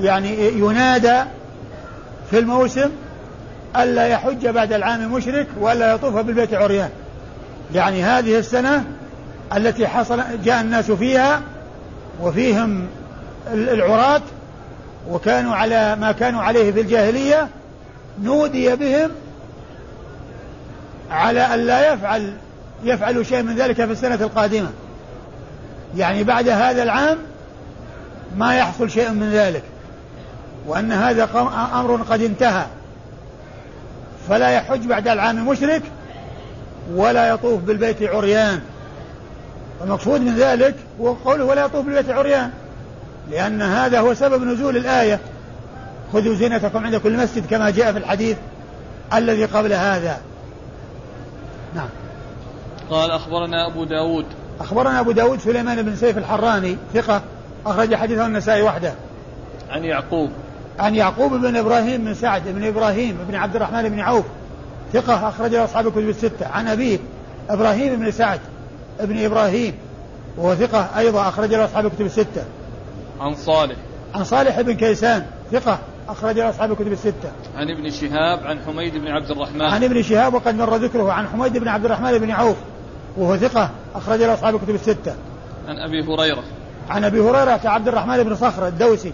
[0.00, 1.22] يعني ينادى
[2.30, 2.90] في الموسم
[3.76, 6.90] ألا يحج بعد العام مشرك ولا يطوف بالبيت عريان.
[7.74, 8.84] يعني هذه السنة
[9.56, 11.40] التي حصل جاء الناس فيها
[12.20, 12.86] وفيهم
[13.52, 14.22] العراة
[15.10, 17.48] وكانوا على ما كانوا عليه في الجاهلية
[18.22, 19.10] نودي بهم
[21.10, 22.32] على أن لا يفعل
[22.84, 24.70] يفعلوا شيء من ذلك في السنة القادمة.
[25.96, 27.18] يعني بعد هذا العام
[28.36, 29.62] ما يحصل شيء من ذلك.
[30.66, 31.28] وأن هذا
[31.74, 32.64] أمر قد انتهى.
[34.28, 35.82] فلا يحج بعد العام مشرك.
[36.92, 38.60] ولا يطوف بالبيت عريان.
[39.84, 42.50] المقصود من ذلك هو قوله ولا يطوف بالبيت عريان
[43.30, 45.20] لأن هذا هو سبب نزول الآية.
[46.12, 48.36] خذوا زينتكم عند كل مسجد كما جاء في الحديث
[49.14, 50.20] الذي قبل هذا.
[51.74, 51.88] نعم.
[52.90, 54.26] قال أخبرنا أبو داود.
[54.60, 57.22] أخبرنا أبو داود سليمان بن سيف الحراني ثقة
[57.66, 58.92] أخرج حديثه النسائي وحده.
[59.70, 60.30] عن يعقوب.
[60.78, 64.24] عن يعقوب بن إبراهيم بن سعد بن إبراهيم بن عبد الرحمن بن عوف
[64.94, 66.98] ثقة أخرج له أصحاب الكتب الستة عن أبيه
[67.50, 68.40] إبراهيم بن سعد
[69.00, 69.74] بن إبراهيم
[70.36, 72.44] وهو ثقة أيضا أخرج له أصحاب الكتب الستة
[73.20, 73.76] عن صالح
[74.14, 75.78] عن صالح بن كيسان ثقة
[76.08, 77.32] أخرج له أصحاب الكتب الستة.
[77.56, 79.62] عن ابن شهاب عن حميد بن عبد الرحمن.
[79.62, 82.56] عن ابن شهاب وقد مر ذكره عن حميد بن عبد الرحمن بن عوف
[83.16, 85.14] وهو ثقة أخرج له أصحاب الكتب الستة.
[85.68, 86.42] عن أبي هريرة.
[86.88, 89.12] عن أبي هريرة عبد الرحمن بن صخر الدوسي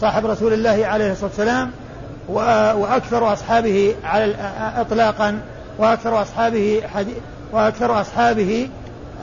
[0.00, 1.70] صاحب رسول الله عليه الصلاة والسلام
[2.28, 4.34] وأكثر أصحابه على
[4.76, 5.40] إطلاقا
[5.78, 7.16] وأكثر أصحابه حديث
[7.52, 8.68] وأكثر أصحابه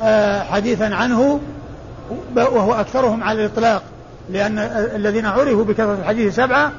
[0.03, 1.39] آه، حديثا عنه
[2.35, 3.83] وهو أكثرهم على الإطلاق
[4.29, 4.59] لأن
[4.95, 6.71] الذين عرفوا بكثرة الحديث سبعة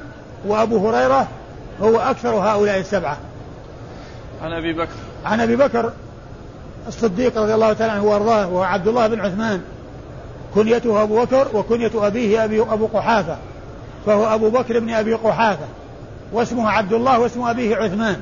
[0.45, 1.27] وأبو هريرة
[1.81, 3.17] هو أكثر هؤلاء السبعة.
[4.43, 4.95] عن أبي بكر.
[5.25, 5.91] عن أبي بكر
[6.87, 9.61] الصديق رضي الله تعالى عنه وأرضاه وهو عبد الله بن عثمان.
[10.55, 13.37] كنيته أبو بكر وكنية أبيه أبي أبو قحافة
[14.05, 15.65] فهو أبو بكر بن أبي قحافة.
[16.33, 18.21] واسمه عبد الله واسم أبيه عثمان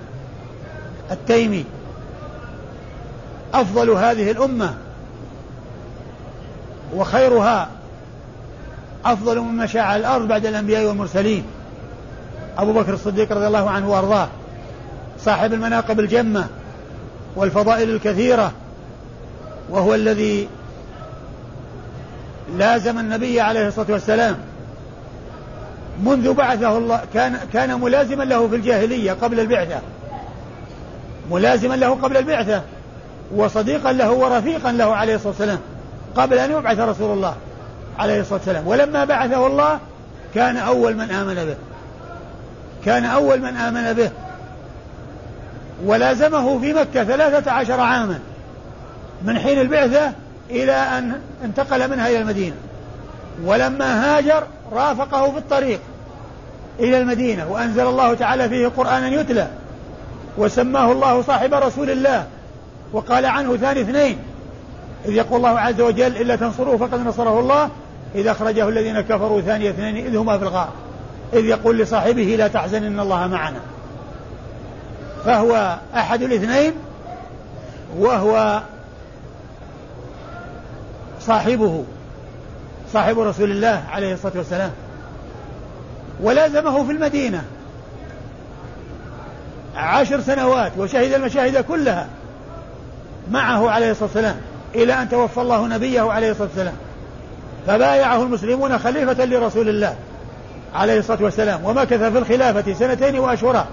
[1.12, 1.66] التيمي.
[3.54, 4.74] أفضل هذه الأمة
[6.96, 7.70] وخيرها
[9.06, 11.44] أفضل من مشى على الأرض بعد الأنبياء والمرسلين.
[12.58, 14.28] أبو بكر الصديق رضي الله عنه وأرضاه.
[15.20, 16.48] صاحب المناقب الجمة
[17.36, 18.52] والفضائل الكثيرة.
[19.70, 20.48] وهو الذي
[22.58, 24.38] لازم النبي عليه الصلاة والسلام
[26.04, 29.80] منذ بعثه الله كان كان ملازما له في الجاهلية قبل البعثة.
[31.32, 32.62] ملازما له قبل البعثة
[33.36, 35.60] وصديقا له ورفيقا له عليه الصلاة والسلام
[36.16, 37.36] قبل أن يبعث رسول الله
[38.00, 38.68] عليه الصلاة والسلام.
[38.68, 39.80] ولما بعثه الله
[40.36, 41.56] كان أول من آمن به.
[42.86, 44.12] كان أول من آمن به.
[45.86, 48.20] ولازمه في مكة ثلاثة عشر عاما
[49.24, 50.12] من حين البعثة
[50.50, 52.56] إلى أن انتقل منها إلى المدينة.
[53.44, 55.80] ولما هاجر رافقه في الطريق
[56.80, 59.48] إلى المدينة وأنزل الله تعالى فيه قرآنا يتلى
[60.38, 62.26] وسماه الله صاحب رسول الله
[62.94, 64.18] وقال عنه ثاني اثنين
[65.06, 67.70] إذ يقول الله عز وجل إلا تنصروه فقد نصره الله
[68.16, 70.70] إذ أخرجه الذين كفروا ثاني اثنين إذ هما في الغار
[71.34, 73.60] إذ يقول لصاحبه لا تحزن إن الله معنا.
[75.26, 76.74] فهو أحد الاثنين
[77.98, 78.62] وهو
[81.20, 81.84] صاحبه.
[82.94, 84.72] صاحب رسول الله عليه الصلاة والسلام.
[86.22, 87.44] ولازمه في المدينة.
[89.76, 92.08] عشر سنوات وشهد المشاهد كلها
[93.32, 94.36] معه عليه الصلاة والسلام
[94.76, 96.76] إلى أن توفى الله نبيه عليه الصلاة والسلام.
[97.68, 99.96] فبايعه المسلمون خليفة لرسول الله
[100.76, 101.66] عليه الصلاة والسلام.
[101.66, 103.68] ومكث في الخلافة سنتين وأشهرا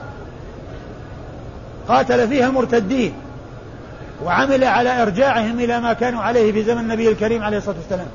[1.88, 3.14] قاتل فيها المرتدين
[4.25, 8.07] وعمل على إرجاعهم إلى ما كانوا عليه في زمن النبي الكريم عليه الصلاة والسلام.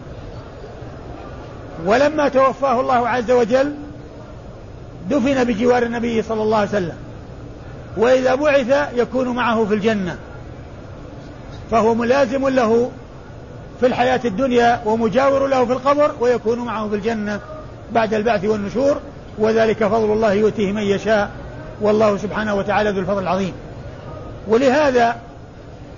[1.86, 3.74] ولما توفاه الله عز وجل
[5.10, 6.96] دفن بجوار النبي صلى الله عليه وسلم.
[7.98, 10.18] وإذا بعث يكون معه في الجنة.
[11.72, 12.92] فهو ملازم له
[13.80, 17.40] في الحياة الدنيا ومجاور له في القبر ويكون معه في الجنة
[17.92, 18.98] بعد البعث والنشور.
[19.38, 21.30] وذلك فضل الله يؤتيه من يشاء.
[21.82, 23.54] والله سبحانه وتعالى ذو الفضل العظيم.
[24.48, 25.16] ولهذا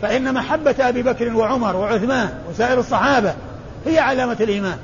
[0.01, 3.33] فإن محبة أبي بكر وعمر وعثمان وسائر الصحابة
[3.85, 4.77] هي علامة الإيمان.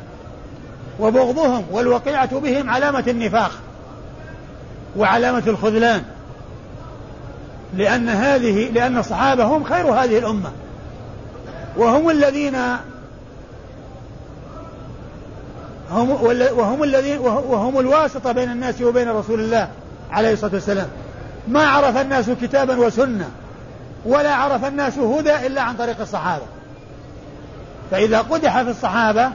[0.99, 3.51] وبغضهم والوقيعة بهم علامة النفاق
[4.97, 6.03] وعلامة الخذلان.
[7.77, 10.51] لأن هذه لأن الصحابة هم خير هذه الأمة.
[11.77, 12.55] وهم الذين
[15.91, 16.09] هم
[16.57, 19.69] وهم الذين وهم الواسطة بين الناس وبين رسول الله
[20.11, 20.87] عليه الصلاة والسلام.
[21.47, 23.29] ما عرف الناس كتابا وسنة
[24.05, 26.45] ولا عرف الناس هدى إلا عن طريق الصحابة.
[27.91, 29.31] فإذا قدح في الصحابة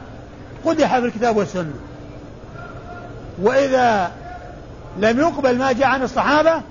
[0.64, 1.75] قدح في الكتاب والسنة.
[3.42, 4.12] وإذا
[4.99, 6.62] لم يقبل ما جاء عن الصحابة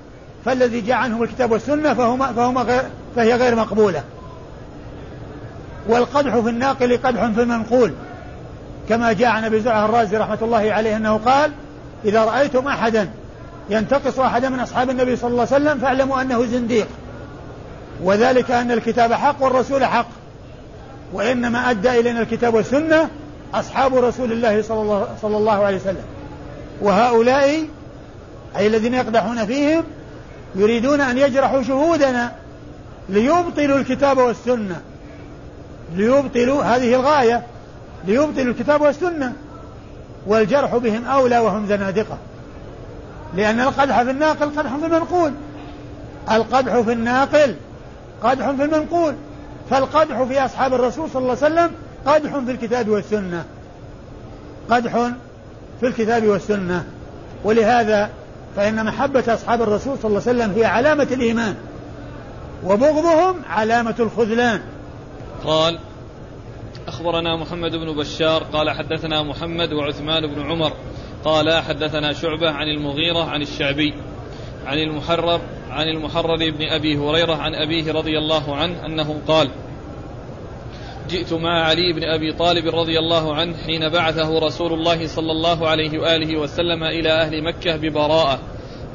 [0.46, 2.84] فالذي جاء عنهم الكتاب والسنة فهما فهما غير
[3.16, 4.04] فهي غير مقبولة.
[5.88, 7.94] والقدح في الناقل قدح في المنقول.
[8.90, 11.52] كما جاء عن أبي زرعة الرازي رحمة الله عليه أنه قال
[12.06, 13.10] إذا رأيتم أحدا
[13.70, 16.88] ينتقص أحدا من أصحاب النبي صلى الله عليه وسلم فاعلموا أنه زنديق.
[18.04, 20.08] وذلك أن الكتاب حق والرسول حق.
[21.14, 23.10] وإنما أدى إلينا الكتاب والسنة
[23.54, 26.04] أصحاب رسول الله صلى الله, صلى الله عليه وسلم.
[26.82, 27.68] وهؤلاء
[28.58, 29.84] أي الذين يقدحون فيهم
[30.56, 32.32] يريدون أن يجرحوا شهودنا
[33.10, 34.82] ليبطلوا الكتاب والسنة.
[35.96, 37.44] ليبطلوا هذه الغاية
[38.06, 39.34] ليبطلوا الكتاب والسنة.
[40.28, 42.18] والجرح بهم أولى وهم زنادقة.
[43.36, 45.32] لأن القدح في الناقل قدح في المنقول.
[46.32, 47.56] القدح في الناقل
[48.24, 49.16] قدح في المنقول.
[49.70, 51.72] فالقدح في أصحاب الرسول صلى الله عليه وسلم
[52.06, 53.46] قدح في الكتاب والسنة.
[54.70, 55.12] قدح
[55.80, 56.86] في الكتاب والسنة.
[57.44, 58.10] ولهذا
[58.56, 61.56] فإن محبة أصحاب الرسول صلى الله عليه وسلم هي علامة الإيمان
[62.64, 64.62] وبغضهم علامة الخذلان.
[65.46, 65.80] قال
[66.88, 70.74] أخبرنا محمد بن بشار قال حدثنا محمد وعثمان بن عمر
[71.26, 73.94] قال حدثنا شعبة عن المغيرة عن الشعبي
[74.66, 79.50] عن المحرر عن المحرر بن أبي هريرة عن أبيه رضي الله عنه أنه قال
[81.10, 85.68] جئت مع علي بن أبي طالب رضي الله عنه حين بعثه رسول الله صلى الله
[85.68, 88.40] عليه وآله وسلم إلى أهل مكة ببراءة.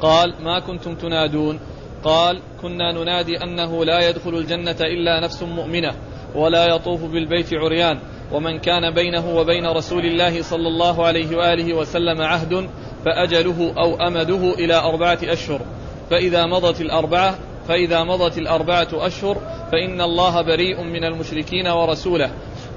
[0.01, 1.59] قال ما كنتم تنادون؟
[2.03, 5.91] قال كنا ننادي أنه لا يدخل الجنة إلا نفس مؤمنة
[6.35, 7.99] ولا يطوف بالبيت عريان
[8.31, 12.69] ومن كان بينه وبين رسول الله صلى الله عليه وآله وسلم عهد
[13.05, 15.61] فأجله أو أمده إلى أربعة أشهر.
[16.09, 19.37] فإذا مضت الأربعة فإذا مضت الأربعة أشهر
[19.71, 22.31] فإن الله بريء من المشركين ورسوله.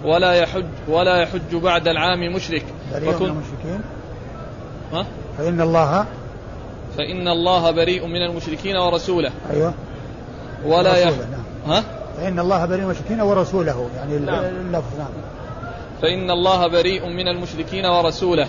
[0.05, 2.64] ولا يحج ولا يحج بعد العام مشرك.
[2.92, 3.81] بريء فكن من المشركين؟
[4.92, 5.07] ها؟
[5.38, 6.07] فإن الله
[6.98, 9.31] فإن الله بريء من المشركين ورسوله.
[9.51, 9.74] أيوه.
[10.66, 11.74] ولا يحج نعم.
[11.74, 11.85] ها؟
[12.16, 14.44] فإن الله بريء من المشركين ورسوله يعني نعم.
[14.44, 15.11] اللفظ نعم.
[16.03, 18.48] فإن الله بريء من المشركين ورسوله.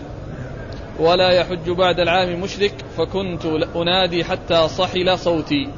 [1.00, 2.74] ولا يحج بعد العام مشرك.
[2.98, 5.70] فكنت أنادي حتى صحل صوتي.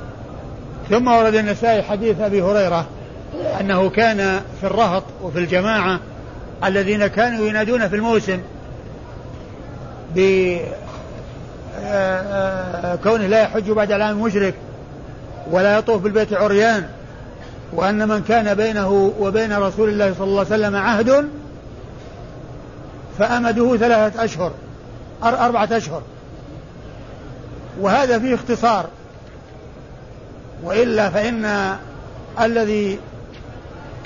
[0.89, 2.85] ثم ورد النسائي حديث أبي هريرة
[3.59, 5.99] أنه كان في الرهط وفي الجماعة
[6.63, 8.39] الذين كانوا ينادون في الموسم
[10.15, 10.19] ب
[11.83, 14.53] آه، آه، لا يحج بعد العام مشرك
[15.51, 16.85] ولا يطوف بالبيت عريان
[17.73, 21.29] وأن من كان بينه وبين رسول الله صلى الله عليه وسلم عهد
[23.19, 24.51] فأمده ثلاثة أشهر
[25.23, 26.01] أربعة أشهر.
[27.81, 28.85] وهذا فيه اختصار.
[30.63, 31.75] وإلا فإن
[32.41, 32.99] الذي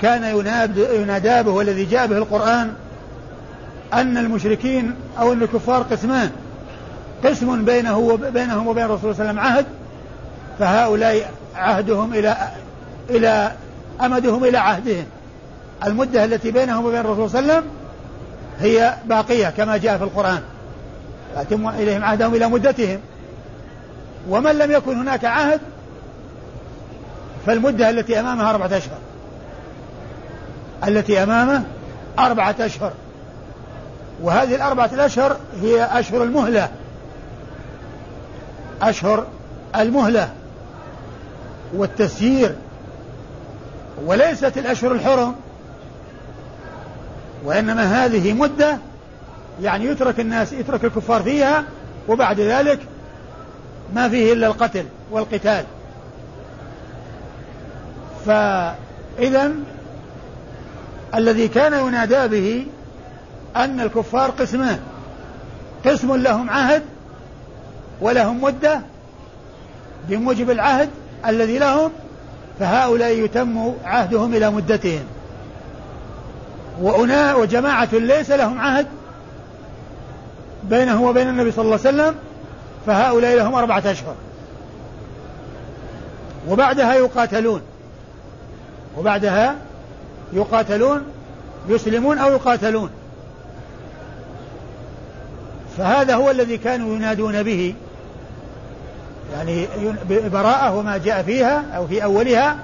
[0.02, 0.24] كان
[0.94, 2.72] ينادى به والذي جاء به القرآن
[3.92, 6.30] أن المشركين أو الكفار قسمان.
[7.24, 9.66] قسم بينه وبينهم وبين الرسول صلى الله عليه وسلم عهد
[10.58, 12.36] فهؤلاء عهدهم إلى
[13.10, 13.52] إلى
[14.00, 15.04] أمدهم إلى عهدهم.
[15.84, 17.70] المدة التي بينهم وبين الرسول صلى الله عليه وسلم
[18.60, 20.40] هي باقية كما جاء في القرآن.
[21.36, 23.00] أتم إليهم عهدهم إلى مدتهم.
[24.28, 25.60] ومن لم يكن هناك عهد
[27.46, 28.98] فالمدة التي أمامها أربعة أشهر.
[30.88, 31.62] التي أمامه
[32.18, 32.92] أربعة أشهر.
[34.22, 36.68] وهذه الأربعة الأشهر هي أشهر المهلة.
[38.82, 39.26] أشهر
[39.76, 40.30] المهلة.
[41.74, 42.54] والتسيير.
[44.04, 45.34] وليست الأشهر الحرم.
[47.44, 48.78] وإنما هذه مدة
[49.62, 51.64] يعني يترك الناس يترك الكفار فيها
[52.08, 52.78] وبعد ذلك
[53.94, 55.64] ما فيه إلا القتل والقتال.
[58.26, 59.52] فإذا
[61.14, 62.66] الذي كان ينادى به
[63.56, 64.78] أن الكفار قسمان
[65.86, 66.82] قسم لهم عهد
[68.00, 68.80] ولهم مدة
[70.08, 70.88] بموجب العهد
[71.26, 71.90] الذي لهم
[72.60, 75.04] فهؤلاء يتم عهدهم إلى مدتهم.
[76.80, 78.86] وأنا وجماعة ليس لهم عهد
[80.64, 82.14] بينه وبين النبي صلى الله عليه وسلم
[82.86, 84.14] فهؤلاء لهم أربعة أشهر.
[86.48, 87.62] وبعدها يقاتلون.
[88.96, 89.54] وبعدها
[90.32, 91.02] يقاتلون
[91.68, 92.90] يسلمون أو يقاتلون.
[95.78, 97.74] فهذا هو الذي كانوا ينادون به.
[99.32, 99.66] يعني
[100.08, 102.56] براءة وما جاء فيها أو في أولها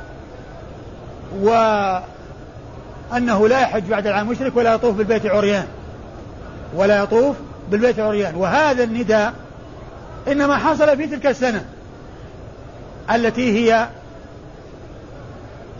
[1.40, 5.66] وأنه لا يحج بعد العام مشرك ولا يطوف بالبيت عريان.
[6.74, 7.36] ولا يطوف
[7.70, 8.34] بالبيت عريان.
[8.34, 9.34] وهذا النداء
[10.28, 11.64] إنما حصل في تلك السنة
[13.14, 13.88] التي هي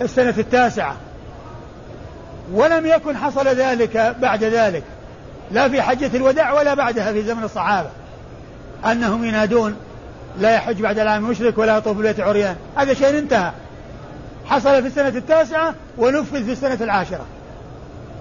[0.03, 0.97] السنة التاسعة.
[2.53, 4.83] ولم يكن حصل ذلك بعد ذلك.
[5.51, 7.89] لا في حجة الوداع ولا بعدها في زمن الصحابة.
[8.85, 9.77] أنهم ينادون
[10.41, 12.57] لا يحج بعد العام مشرك ولا يطوف بالبيت عريان.
[12.77, 13.51] هذا شيء انتهى.
[14.47, 17.27] حصل في السنة التاسعة ونفذ في السنة العاشرة.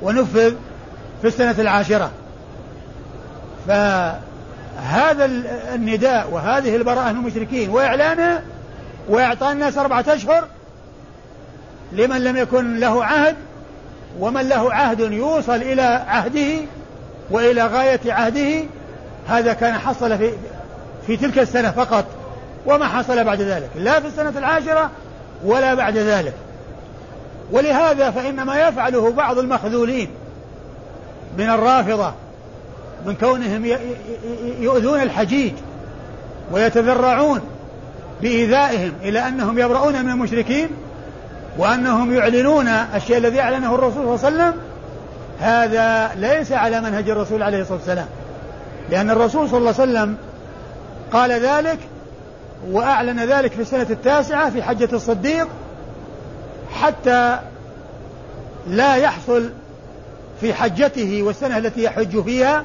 [0.01, 0.53] ونفذ
[1.21, 2.11] في السنة العاشرة.
[3.67, 5.25] فهذا
[5.75, 8.41] النداء وهذه البراءة من المشركين وإعلانه
[9.09, 10.47] وإعطاء الناس أربعة أشهر
[11.91, 13.35] لمن لم يكن له عهد
[14.19, 16.65] ومن له عهد يوصل إلى عهده
[17.31, 18.63] وإلى غاية عهده
[19.27, 20.31] هذا كان حصل في
[21.07, 22.05] في تلك السنة فقط
[22.65, 24.89] وما حصل بعد ذلك لا في السنة العاشرة
[25.43, 26.33] ولا بعد ذلك.
[27.51, 30.09] ولهذا فإن ما يفعله بعض المخذولين
[31.37, 32.13] من الرافضة
[33.05, 33.65] من كونهم
[34.59, 35.53] يؤذون الحجيج
[36.51, 37.41] ويتذرعون
[38.21, 40.69] بإيذائهم إلى أنهم يبرؤون من المشركين
[41.57, 44.61] وأنهم يعلنون الشيء الذي أعلنه الرسول صلى الله عليه وسلم
[45.39, 48.07] هذا ليس على منهج الرسول عليه الصلاة والسلام.
[48.89, 50.17] لأن الرسول صلى الله عليه وسلم
[51.13, 51.79] قال ذلك
[52.71, 55.47] وأعلن ذلك في السنة التاسعة في حجة الصديق
[56.73, 57.39] حتى
[58.67, 59.49] لا يحصل
[60.41, 62.63] في حجته والسنة التي يحج فيها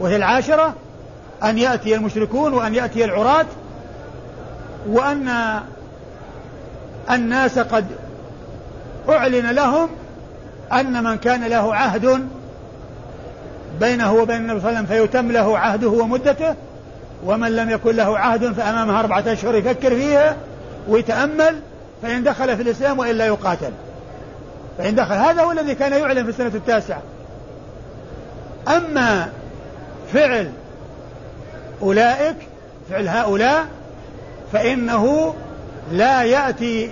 [0.00, 0.74] وهي العاشرة
[1.44, 3.46] أن يأتي المشركون وأن يأتي العراة
[4.88, 5.60] وأن
[7.10, 7.86] الناس قد
[9.10, 9.88] أعلن لهم
[10.72, 12.28] أن من كان له عهد
[13.80, 16.54] بينه وبين النبي صلى الله عليه وسلم فيتم له عهده ومدته
[17.24, 20.36] ومن لم يكن له عهد فأمامه أربعة أشهر يفكر فيها
[20.88, 21.60] ويتأمل
[22.02, 23.70] فإن دخل في الإسلام وإلا يقاتل.
[24.78, 27.02] فإن دخل هذا هو الذي كان يعلن في السنة التاسعة.
[28.68, 29.28] أما
[30.12, 30.50] فعل
[31.82, 32.36] أولئك
[32.90, 33.66] فعل هؤلاء
[34.52, 35.34] فإنه
[35.92, 36.90] لا يأتي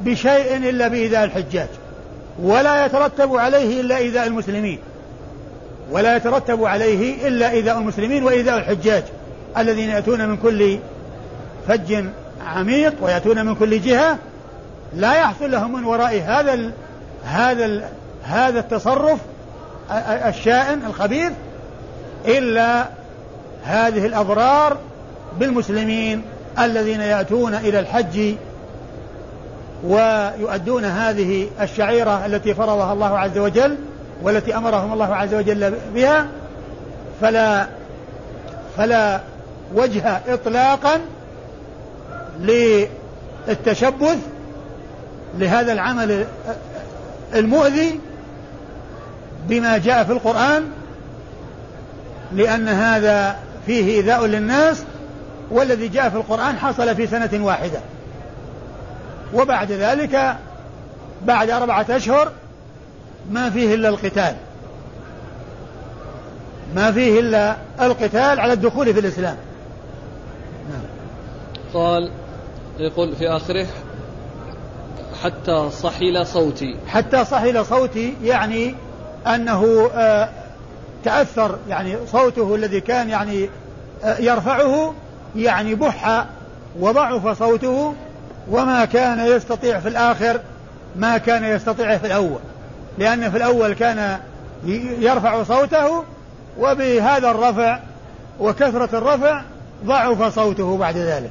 [0.00, 1.68] بشيء إلا بإيذاء الحجاج
[2.42, 4.78] ولا يترتب عليه إلا إيذاء المسلمين
[5.90, 9.02] ولا يترتب عليه إلا إيذاء المسلمين وإيذاء الحجاج
[9.58, 10.78] الذين يأتون من كل
[11.68, 12.04] فج
[12.46, 14.18] عميق ويأتون من كل جهة
[14.94, 16.72] لا يحصل لهم من وراء هذا ال
[17.24, 17.84] هذا ال
[18.24, 19.18] هذا التصرف
[20.26, 21.32] الشائن الخبيث
[22.26, 22.86] إلا
[23.64, 24.76] هذه الأضرار
[25.40, 26.22] بالمسلمين
[26.58, 28.34] الذين يأتون إلى الحج
[29.84, 33.76] ويؤدون هذه الشعيرة التي فرضها الله عز وجل
[34.22, 36.26] والتي أمرهم الله عز وجل بها
[37.20, 37.66] فلا
[38.76, 39.20] فلا
[39.74, 41.00] وجه إطلاقا
[42.40, 44.18] للتشبث
[45.38, 46.26] لهذا العمل
[47.34, 48.00] المؤذي
[49.48, 50.70] بما جاء في القرآن
[52.32, 54.82] لأن هذا فيه إيذاء للناس
[55.50, 57.80] والذي جاء في القرآن حصل في سنة واحدة.
[59.34, 60.36] وبعد ذلك
[61.24, 62.32] بعد أربعة أشهر
[63.30, 64.36] ما فيه إلا القتال.
[66.74, 69.36] ما فيه إلا القتال على الدخول في الإسلام.
[70.70, 70.82] نعم.
[71.74, 72.10] قال
[72.78, 73.66] يقول في آخره
[75.22, 76.76] حتى صحل صوتي.
[76.86, 78.74] حتى صحل صوتي يعني
[79.26, 80.28] أنه آه
[81.04, 83.48] تأثر يعني صوته الذي كان يعني
[84.04, 84.94] آه يرفعه
[85.36, 86.26] يعني بح
[86.80, 87.94] وضعف صوته
[88.50, 90.40] وما كان يستطيع في الآخر
[90.96, 92.38] ما كان يستطيعه في الأول.
[92.98, 94.18] لأن في الأول كان
[95.00, 96.04] يرفع صوته
[96.58, 97.78] وبهذا الرفع
[98.40, 99.42] وكثرة الرفع
[99.84, 101.30] ضعف صوته بعد ذلك.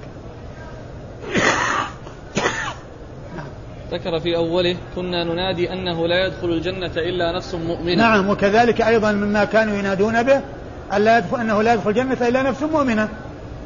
[3.92, 7.96] ذكر في أوله كنا ننادي أنه لا يدخل الجنة إلا نفس مؤمنة.
[7.96, 10.42] نعم وكذلك أيضا مما كانوا ينادون به
[10.94, 13.10] ألا يدخل أنه لا يدخل الجنة إلا نفس مؤمنة.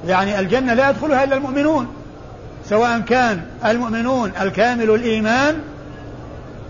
[0.07, 1.87] يعني الجنة لا يدخلها إلا المؤمنون.
[2.65, 5.59] سواء كان المؤمنون الكامل الإيمان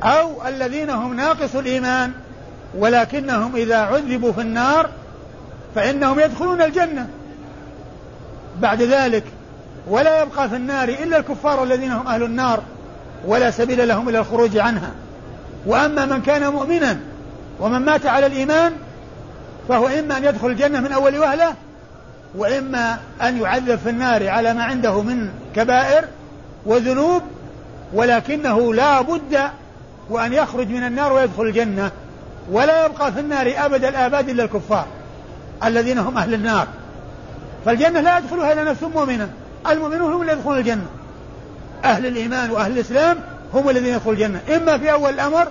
[0.03, 2.11] أو الذين هم ناقص الإيمان
[2.77, 4.89] ولكنهم إذا عذبوا في النار
[5.75, 7.07] فإنهم يدخلون الجنة.
[8.61, 9.23] بعد ذلك
[9.87, 12.63] ولا يبقى في النار إلا الكفار الذين هم أهل النار
[13.25, 14.91] ولا سبيل لهم إلى الخروج عنها.
[15.65, 16.99] وأما من كان مؤمنا
[17.59, 18.73] ومن مات على الإيمان
[19.69, 21.53] فهو إما أن يدخل الجنة من أول وهلة
[22.35, 26.05] وإما أن يعذب في النار على ما عنده من كبائر
[26.65, 27.21] وذنوب
[27.93, 29.39] ولكنه لا بد
[30.09, 31.91] وأن يخرج من النار ويدخل الجنة
[32.51, 34.85] ولا يبقى في النار أبد الآباد إلا الكفار
[35.63, 36.67] الذين هم أهل النار.
[37.65, 39.29] فالجنة لا يدخلها إلا نفس مؤمنة
[39.69, 40.85] المؤمنون هم الذين يدخلون الجنة.
[41.83, 43.17] أهل الإيمان وأهل الإسلام
[43.53, 44.41] هم الذين يدخلون الجنة.
[44.55, 45.47] إما في أول الأمر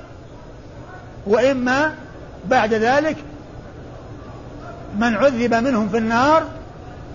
[1.27, 1.95] وإما
[2.51, 3.17] بعد ذلك
[4.99, 6.45] من عذب منهم في النار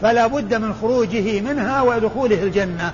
[0.02, 2.92] فلا بد من خروجه منها ودخوله الجنة.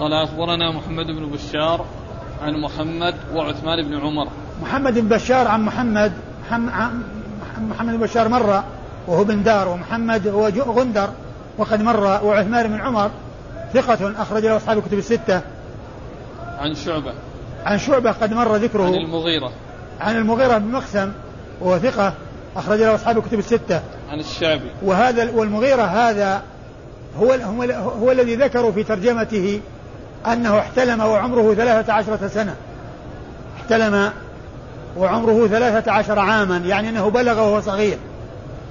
[0.00, 1.84] قال أخبرنا محمد بن بشار
[2.42, 4.28] عن محمد وعثمان بن عمر.
[4.62, 6.12] محمد بن بشار عن محمد
[7.60, 8.64] محمد بن بشار مرة
[9.06, 11.08] وهو بن دار ومحمد هو غندر
[11.58, 13.10] وقد مر وعثمان بن عمر
[13.74, 15.40] ثقة أخرج له أصحاب الكتب الستة.
[16.58, 17.12] عن شعبة.
[17.64, 18.86] عن شعبة قد مر ذكره.
[18.86, 19.52] عن المغيرة.
[20.00, 21.12] عن المغيرة بن مقسم
[21.60, 22.14] وهو ثقة
[22.56, 23.80] أخرج له أصحاب الكتب الستة.
[24.12, 24.70] عن الشعبي.
[24.82, 26.42] وهذا والمغيرة هذا
[27.18, 27.62] هو هو,
[28.00, 29.60] هو الذي ذكروا في ترجمته
[30.26, 32.56] أنه احتلم وعمره ثلاثة عشرة سنة.
[33.56, 34.12] احتلم
[34.96, 37.98] وعمره ثلاثة عشر عاما يعني أنه بلغ وهو صغير.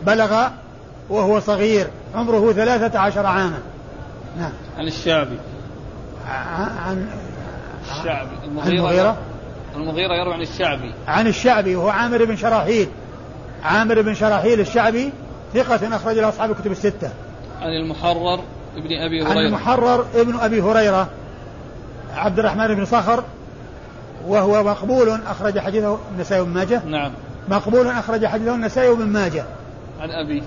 [0.06, 0.48] بلغ
[1.10, 3.60] وهو صغير عمره ثلاثة عشر عاما.
[4.38, 4.52] نعم.
[4.78, 5.38] عن الشعبي.
[6.88, 7.08] عن
[7.92, 8.36] الشعبي.
[8.46, 9.18] المغيرة؟
[9.76, 10.94] المغيرة يروي عن الشعبي.
[11.08, 12.88] عن الشعبي وهو عامر بن شراحيل.
[13.64, 15.12] عامر بن شراحيل الشعبي
[15.54, 17.10] ثقة أخرج له أصحاب الكتب الستة.
[17.62, 18.39] عن المحرر
[18.78, 19.30] ابن أبي هريرة.
[19.30, 21.08] عن المحرر ابن أبي هريرة
[22.16, 23.24] عبد الرحمن بن صخر
[24.28, 26.82] وهو مقبول أخرج حديثه النسائي وابن ماجه.
[26.86, 27.12] نعم.
[27.49, 29.45] مقبول أخرج حديثه النسائي وابن ماجه.
[30.02, 30.41] عن أبيه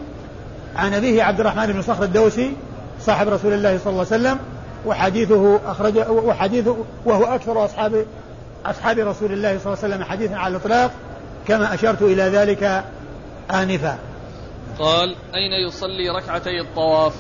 [0.77, 2.53] عن أبيه عبد الرحمن بن صخر الدوسي
[3.01, 4.39] صاحب رسول الله صلى الله عليه وسلم
[4.87, 8.05] وحديثه أخرج وحديثه وهو أكثر أصحاب
[8.67, 10.91] أصحاب رسول الله صلى الله عليه وسلم حديثا على الإطلاق
[11.49, 12.85] كما أشرت إلى ذلك
[13.51, 13.99] آنفا.
[14.79, 17.15] قال أين يصلي ركعتي الطواف؟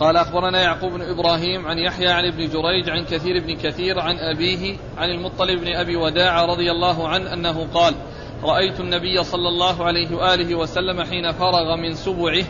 [0.00, 4.18] قال أخبرنا يعقوب بن إبراهيم عن يحيى عن ابن جريج عن كثير بن كثير عن
[4.18, 7.94] أبيه عن المطلب بن أبي وداع رضي الله عنه أنه قال
[8.42, 12.44] رأيت النبي صلى الله عليه وآله وسلم حين فرغ من سبعه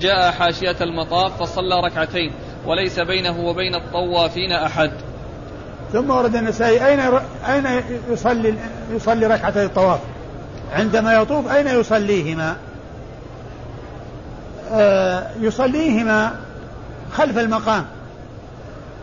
[0.00, 2.32] جاء حاشية المطاف فصلى ركعتين
[2.66, 4.90] وليس بينه وبين الطوافين أحد.
[5.92, 7.00] ثم ورد النسائي أين
[7.48, 8.54] أين يصلي
[8.90, 10.00] يصلي ركعتي الطواف؟
[10.72, 12.56] عندما يطوف أين يصليهما؟
[15.40, 16.36] يصليهما
[17.12, 17.84] خلف المقام.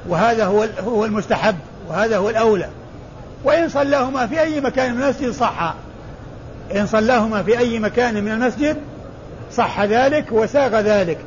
[0.08, 1.56] وهذا هو هو المستحب
[1.88, 2.70] وهذا هو الأولى.
[3.44, 5.74] وإن صلاهما في أي مكان من المسجد صح.
[6.76, 8.78] إن صلاهما في أي مكان من المسجد
[9.54, 11.18] صح ذلك وساغ ذلك.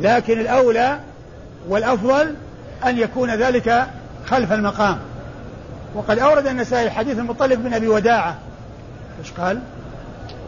[0.00, 0.98] لكن الأولى
[1.68, 2.34] والأفضل
[2.86, 3.86] أن يكون ذلك
[4.26, 4.98] خلف المقام.
[5.94, 8.34] وقد أورد النسائي حديث المطلب بن أبي وداعة.
[9.20, 9.58] إيش قال؟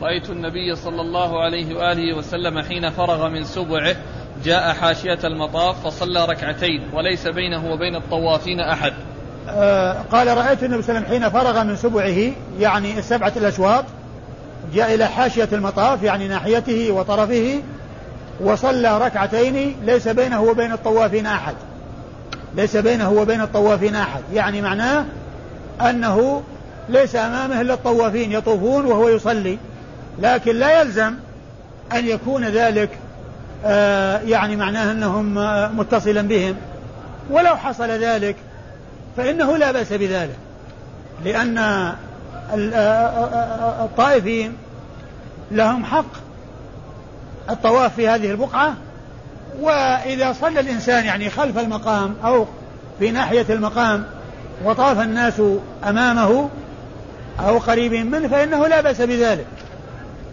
[0.03, 3.97] رأيت النبي صلى الله عليه وآله وسلم حين فرغ من سبعه
[4.45, 8.93] جاء حاشية المطاف فصلى ركعتين وليس بينه وبين الطوافين أحد.
[9.49, 13.85] آه قال رأيت النبي صلى الله عليه وسلم حين فرغ من سبعه يعني السبعة الأشواط
[14.75, 17.63] جاء إلى حاشية المطاف يعني ناحيته وطرفه
[18.41, 21.55] وصلى ركعتين ليس بينه وبين الطوافين أحد.
[22.57, 24.23] ليس بينه وبين الطوافين أحد.
[24.33, 25.05] يعني معناه
[25.81, 26.43] أنه
[26.89, 29.59] ليس أمامه إلا الطوافين يطوفون وهو يصلي.
[30.19, 31.15] لكن لا يلزم
[31.93, 32.91] أن يكون ذلك
[33.65, 36.55] آه يعني معناه أنهم آه متصلا بهم.
[37.31, 38.37] ولو حصل ذلك
[39.17, 40.37] فإنه لا بأس بذلك
[41.25, 41.59] لأن
[43.81, 44.57] الطائفين
[45.51, 46.13] لهم حق
[47.51, 48.75] الطواف في هذه البقعة.
[49.61, 52.47] وإذا صلى الإنسان يعني خلف المقام أو
[52.99, 54.05] في ناحية المقام
[54.65, 55.43] وطاف الناس
[55.85, 56.49] أمامه
[57.41, 59.47] أو قريب منه فإنه لا بأس بذلك.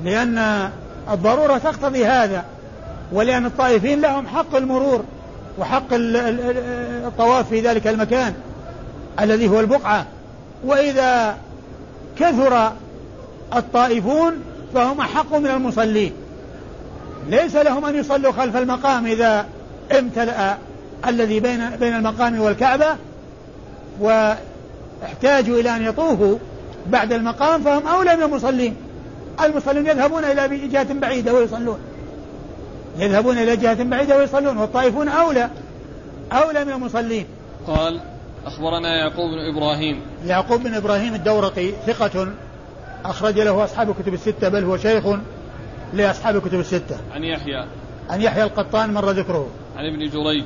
[0.03, 0.69] لأن
[1.11, 2.45] الضرورة تقتضي هذا
[3.11, 5.03] ولأن الطائفين لهم حق المرور
[5.59, 8.33] وحق الطواف في ذلك المكان
[9.19, 10.05] الذي هو البقعة.
[10.65, 11.37] وإذا
[12.19, 12.71] كثر
[13.55, 14.33] الطائفون
[14.73, 16.13] فهم أحق من المصلين.
[17.29, 19.45] ليس لهم أن يصلوا خلف المقام إذا
[19.99, 20.57] امتلأ
[21.07, 22.95] الذي بين بين المقام والكعبة
[23.99, 26.37] واحتاجوا إلى أن يطوفوا
[26.87, 28.75] بعد المقام فهم أولى من المصلين.
[29.41, 31.79] المصلين يذهبون إلى جهة بعيدة ويصلون.
[32.97, 35.49] يذهبون إلى جهة بعيدة ويصلون والطائفون أولى
[36.31, 37.25] أولى من المصلين.
[37.67, 37.99] قال
[38.45, 40.01] أخبرنا يعقوب بن إبراهيم.
[40.25, 42.27] يعقوب بن إبراهيم الدورقي ثقة
[43.05, 45.03] أخرج له أصحاب الكتب الستة بل هو شيخ
[45.93, 46.97] لأصحاب الكتب الستة.
[47.13, 47.65] عن يحيى.
[48.09, 49.47] عن يحيى القطان مر ذكره.
[49.77, 50.45] عن ابن جريج.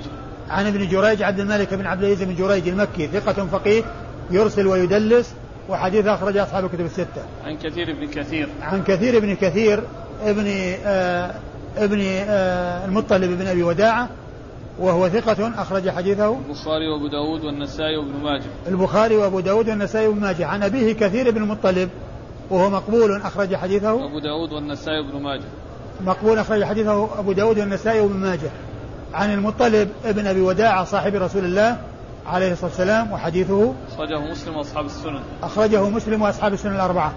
[0.50, 3.84] عن ابن جريج عبد الملك بن عبد العزيز بن جريج المكي ثقة فقيه
[4.32, 5.34] يرسل ويدلس
[5.70, 7.24] وحديث أخرج أصحاب الكتب الستة.
[7.46, 8.50] عن كثير بن كثير.
[8.62, 9.84] عن كثير بن كثير
[10.24, 10.46] ابن
[10.86, 11.32] آه
[11.78, 14.10] ابن آه المطلب بن أبي وداعة
[14.80, 16.38] وهو ثقة أخرج حديثه.
[16.50, 18.46] البخاري وأبو داود والنسائي وابن ماجه.
[18.68, 20.46] البخاري وأبو داود والنسائي وابن ماجه.
[20.46, 21.90] عن أبيه كثير بن المطلب
[22.50, 24.06] وهو مقبول أخرج حديثه.
[24.06, 25.44] أبو داود والنسائي وابن ماجه.
[26.06, 28.50] مقبول أخرج حديثه أبو داود والنسائي وابن ماجه.
[29.14, 31.78] عن المطلب ابن أبي وداع صاحب رسول الله
[32.26, 33.74] عليه الصلاة والسلام وحديثه.
[33.94, 35.20] أخرجه مسلم وأصحاب السنن.
[35.44, 37.14] أخرجه مسلم وأصحاب السنن الأربعة.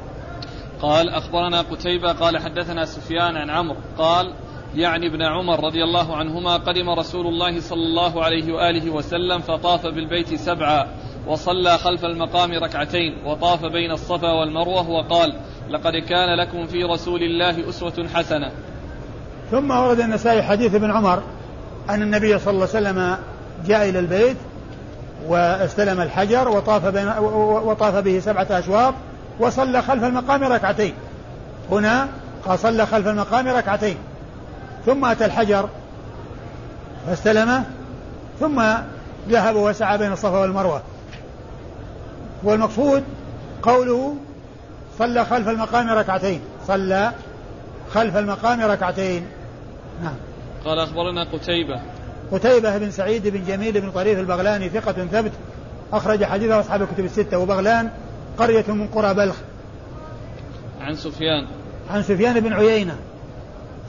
[0.83, 4.33] قال أخبرنا قتيبة قال حدثنا سفيان عن عمرو قال
[4.75, 9.87] يعني ابن عمر رضي الله عنهما قدم رسول الله صلى الله عليه وآله وسلم فطاف
[9.87, 10.87] بالبيت سبعا
[11.27, 15.35] وصلى خلف المقام ركعتين وطاف بين الصفا والمروة وقال
[15.71, 18.51] لقد كان لكم في رسول الله أسوة حسنة.
[19.51, 21.23] ثم ورد النسائي حديث ابن عمر
[21.91, 23.19] أن النبي صلى الله عليه وسلم
[23.67, 24.37] جاء إلى البيت
[25.29, 27.09] واستلم الحجر وطاف, بين
[27.65, 28.95] وطاف به سبعة أشواط
[29.41, 30.95] وصلى خلف المقام ركعتين.
[31.71, 32.09] هنا
[32.55, 33.97] صلى خلف المقام ركعتين.
[34.87, 35.69] ثم أتى الحجر
[37.07, 37.65] فاستلمه
[38.41, 38.63] ثم
[39.29, 40.83] ذهب وسعى بين الصفا والمروة.
[42.43, 43.05] والمقصود
[43.63, 44.15] قوله
[44.99, 46.41] صلى خلف المقام ركعتين.
[46.67, 47.13] صلى
[47.95, 49.27] خلف المقام ركعتين.
[50.03, 50.15] نعم.
[50.65, 51.81] قال أخبرنا قتيبة.
[52.33, 55.33] قتيبة بن سعيد بن جميل بن طريف البغلاني ثقة ثبت
[55.93, 57.91] أخرج حديثه أصحاب الكتب الستة وبغلان
[58.39, 59.37] قرية من قرى بلخ.
[60.81, 61.47] عن سفيان.
[61.91, 62.97] عن سفيان بن عيينة.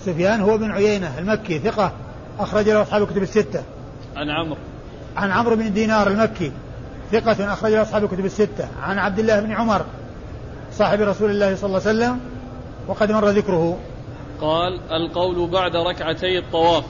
[0.06, 1.92] سفيان هو بن عيينة المكي ثقة
[2.40, 3.64] أخرج له أصحاب الكتب الستة.
[4.16, 4.58] عن عمرو.
[5.18, 6.52] عن عمرو بن دينار المكي
[7.12, 8.68] ثقة أخرج له أصحاب الكتب الستة.
[8.82, 9.86] عن عبد الله بن عمر
[10.74, 12.20] صاحب رسول الله صلى الله عليه وسلم
[12.88, 13.78] وقد مر ذكره.
[14.42, 16.84] قال القول بعد ركعتي الطواف.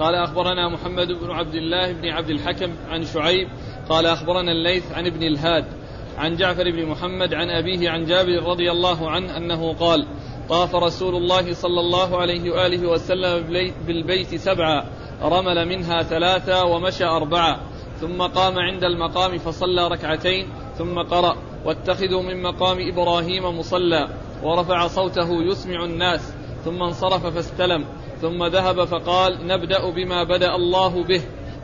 [0.00, 3.48] قال أخبرنا محمد بن عبد الله بن عبد الحكم عن شعيب
[3.88, 5.64] قال أخبرنا الليث عن ابن الهاد
[6.18, 10.06] عن جعفر بن محمد عن أبيه عن جابر رضي الله عنه أنه قال
[10.48, 13.46] طاف رسول الله صلى الله عليه وآله وسلم
[13.86, 14.84] بالبيت سبعا
[15.22, 17.60] رمل منها ثلاثة ومشى أربعة
[18.00, 20.48] ثم قام عند المقام فصلى ركعتين
[20.78, 24.08] ثم قرأ واتخذوا من مقام إبراهيم مصلى
[24.42, 26.34] ورفع صوته يسمع الناس
[26.64, 27.84] ثم انصرف فاستلم.
[28.20, 31.22] ثم ذهب فقال نبدأ بما بدأ الله به.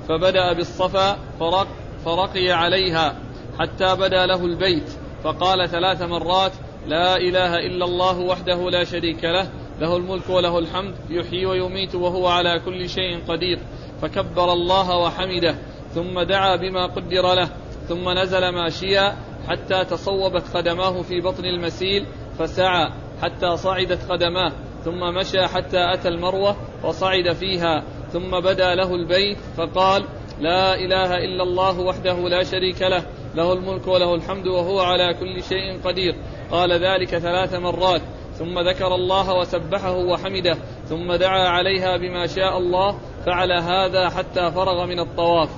[0.08, 1.66] فبدأ بالصفا فرق
[2.04, 3.16] فرقي عليها
[3.58, 4.90] حتى بدا له البيت.
[5.24, 6.52] فقال ثلاث مرات
[6.86, 9.48] لا إله إلا الله وحده لا شريك له
[9.80, 13.58] له الملك وله الحمد يحيي ويميت وهو على كل شيء قدير.
[14.02, 15.54] فكبر الله وحمده
[15.94, 17.48] ثم دعا بما قدر له
[17.88, 19.16] ثم نزل ماشيا
[19.48, 22.06] حتى تصوبت قدماه في بطن المسيل
[22.38, 22.90] فسعى
[23.22, 24.52] حتى صعدت قدماه.
[24.86, 27.82] ثم مشى حتى أتى المروة وصعد فيها
[28.12, 30.04] ثم بدا له البيت فقال
[30.40, 33.02] لا إله إلا الله وحده لا شريك له
[33.34, 36.14] له الملك وله الحمد وهو على كل شيء قدير.
[36.50, 38.02] قال ذلك ثلاث مرات
[38.38, 40.56] ثم ذكر الله وسبحه وحمده
[40.88, 45.48] ثم دعا عليها بما شاء الله فعل هذا حتى فرغ من الطواف.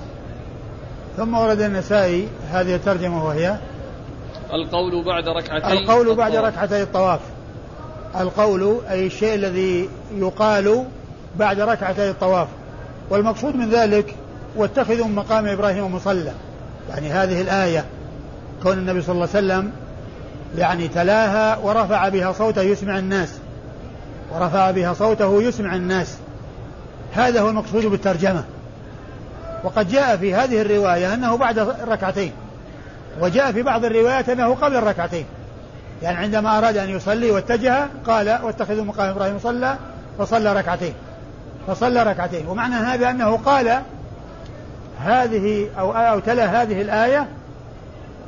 [1.17, 3.59] ثم ورد النسائي هذه الترجمة وهي
[4.53, 7.38] القول بعد ركعتي القول بعد ركعتي الطواف.
[8.21, 10.85] القول أي الشيء الذي يقال
[11.37, 12.49] بعد ركعتي الطواف.
[13.11, 14.15] والمقصود من ذلك
[14.57, 16.33] واتخذوا من مقام إبراهيم مصلى.
[16.91, 17.85] يعني هذه الآية
[18.63, 19.73] كون النبي صلى الله عليه وسلم
[20.59, 23.39] يعني تلاها ورفع بها صوته يسمع الناس.
[24.33, 26.17] ورفع بها صوته يسمع الناس.
[27.13, 28.45] هذا هو المقصود بالترجمة.
[29.65, 32.33] وقد جاء في هذه الرواية أنه بعد الركعتين
[33.21, 35.25] وجاء في بعض الروايات أنه قبل الركعتين.
[36.03, 39.77] يعني عندما أراد أن يصلي واتجه قال واتخذوا مقام إبراهيم صلى.
[40.19, 40.93] فصلى ركعتين.
[41.67, 42.47] فصلى ركعتين.
[42.47, 43.83] ومعنى هذا أنه قال
[45.01, 47.27] هذه أو أو تلا هذه الآية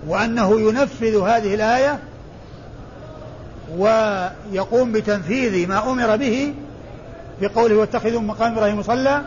[0.06, 1.98] وأنه ينفذ هذه الآية
[3.76, 6.54] ويقوم بتنفيذ ما أمر به
[7.40, 9.20] في قوله واتخذوا مقام إبراهيم صلى.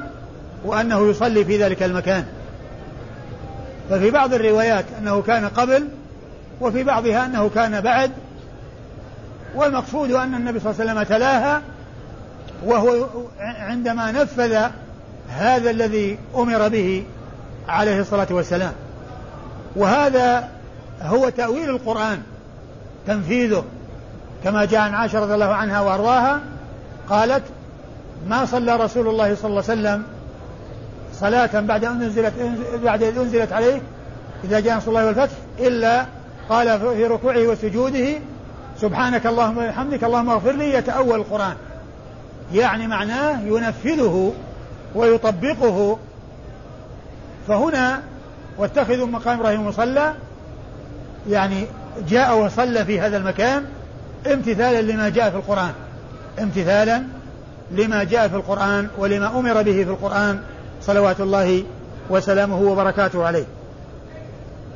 [0.66, 2.26] وأنه يصلي في ذلك المكان.
[3.90, 5.88] ففي بعض الروايات أنه كان قبل
[6.62, 8.12] وفي بعضها أنه كان بعد
[9.56, 11.62] والمقصود أن النبي صلى الله عليه وسلم تلاها
[12.66, 13.06] وهو
[13.40, 14.58] عندما نفذ
[15.30, 17.04] هذا الذي أمر به
[17.68, 18.72] عليه الصلاة والسلام.
[19.76, 20.50] وهذا
[21.02, 22.22] هو تأويل القرآن
[23.08, 23.64] تنفيذه
[24.44, 26.40] كما جاء عن عائشة رضي الله عنها وأرضاها
[27.10, 27.44] قالت
[28.28, 30.04] ما صلى رسول الله صلى الله عليه وسلم
[31.14, 32.34] صلاة بعد أن أنزلت
[32.84, 33.82] بعد أن أنزلت عليه
[34.44, 36.06] إذا جاء نصر الله والفتح إلا
[36.50, 38.20] قال في ركوعه وسجوده
[38.84, 41.56] سبحانك اللهم وبحمدك اللهم اغفر لي يتأول القرآن.
[42.54, 44.34] يعني معناه ينفذه
[44.96, 45.98] ويطبقه.
[47.48, 48.02] فهنا
[48.58, 50.14] واتخذوا مقام إبراهيم مصلى
[51.30, 51.66] يعني
[52.10, 53.66] جاء وصلى في هذا المكان
[54.34, 55.74] امتثالا لما جاء في القرآن.
[56.42, 57.04] امتثالا
[57.72, 60.40] لما جاء في القرآن ولما أمر به في القرآن
[60.82, 61.64] صلوات الله
[62.10, 63.46] وسلامه وبركاته عليه.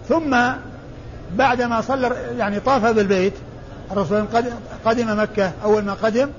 [0.10, 0.38] ثم
[1.36, 3.34] بعدما صلى يعني طاف بالبيت
[3.91, 4.25] الرسول
[4.85, 5.51] قدم مكة.
[5.63, 6.29] أول ما قدم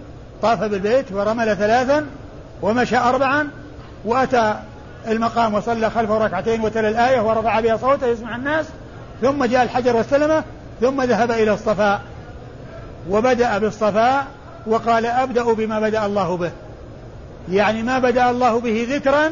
[0.43, 2.07] طاف بالبيت ورمل ثلاثا
[2.63, 3.49] ومشى أربعا
[4.05, 4.55] وأتى
[5.09, 8.67] المقام وصلى خلفه ركعتين وتلا الآية ورفع بها صوته يسمع الناس.
[9.23, 10.45] ثم جاء الحجر واستلمه
[10.81, 12.01] ثم ذهب إلى الصفاء
[13.11, 14.27] وبدأ بالصفاء
[14.67, 16.51] وقال أبدأ بما بدأ الله به.
[17.49, 19.31] يعني ما بدأ الله به ذكرا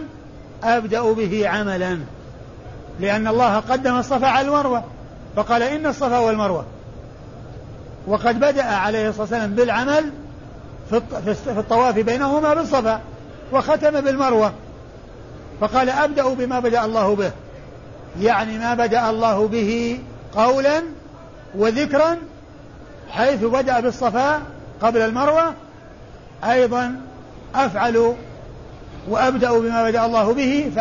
[0.64, 1.98] أبدأ به عملا.
[3.00, 4.84] لأن الله قدم الصفا على المروة.
[5.36, 6.64] فقال إن الصفا والمروة.
[8.06, 10.10] وقد بدأ عليه الصلاة والسلام بالعمل
[10.90, 13.00] في الطواف بينهما بالصفا
[13.52, 14.52] وختم بالمروة.
[15.60, 17.30] فقال أبدأ بما بدأ الله به.
[18.20, 20.00] يعني ما بدأ الله به
[20.36, 20.82] قولا
[21.54, 22.16] وذكرا
[23.10, 24.42] حيث بدأ بالصفا
[24.82, 25.54] قبل المروة.
[26.44, 27.00] أيضا
[27.54, 28.14] أفعل
[29.08, 30.72] وأبدأ بما بدأ الله به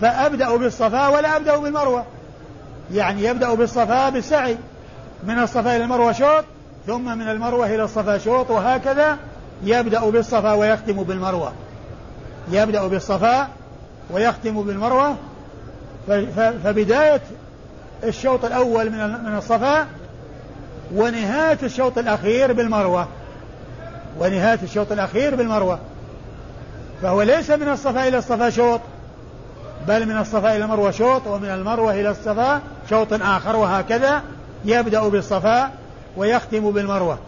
[0.00, 2.04] فأبدأ بالصفا ولا أبدأ بالمروة.
[2.92, 4.56] يعني يبدأ بالصفا بالسعي.
[5.24, 6.44] من الصفا إلى المروة شوط
[6.86, 9.16] ثم من المروة إلى الصفا شوط وهكذا
[9.64, 11.52] يبدأ بالصفا ويختم بالمروة.
[12.50, 13.48] يبدأ بالصفا
[14.10, 15.16] ويختم بالمروة.
[16.64, 17.20] فبداية
[18.04, 19.86] الشوط الأول من من الصفا
[20.94, 23.08] ونهاية الشوط الأخير بالمروة.
[24.18, 25.78] ونهاية الشوط الأخير بالمروة.
[27.02, 28.80] فهو ليس من الصفا إلى الصفا شوط
[29.88, 32.60] بل من الصفا إلى المروة شوط ومن المروة إلى الصفا
[32.90, 34.22] شوط آخر وهكذا
[34.64, 35.70] يبدأ بالصفا
[36.16, 37.18] ويختم بالمروة.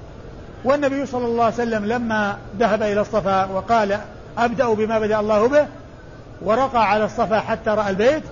[0.65, 3.99] والنبي صلى الله عليه وسلم لما ذهب إلى الصفا وقال
[4.39, 5.67] أبدأ بما بدأ الله به
[6.43, 8.23] ورقى على الصفا حتى رأى البيت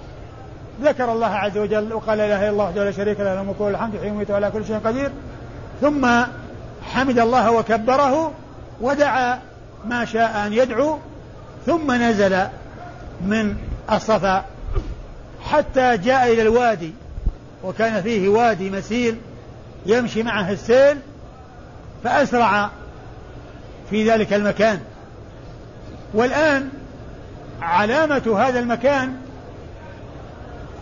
[0.82, 3.60] ذكر الله عز وجل وقال لا إله إلا الله وحده لا شريك له له الملك
[3.60, 5.10] الحمد يحيي ويميت وعلى كل شيء قدير.
[5.80, 6.08] ثم
[6.82, 8.32] حمد الله وكبره
[8.80, 9.38] ودعا
[9.84, 10.98] ما شاء أن يدعو
[11.66, 12.46] ثم نزل
[13.20, 13.56] من
[13.92, 14.44] الصفا
[15.50, 16.92] حتى جاء إلى الوادي.
[17.64, 19.16] وكان فيه وادي مسيل
[19.86, 20.98] يمشي معه السيل
[22.04, 22.70] فأسرع
[23.90, 24.80] في ذلك المكان.
[26.14, 26.68] والآن
[27.62, 29.16] علامة هذا المكان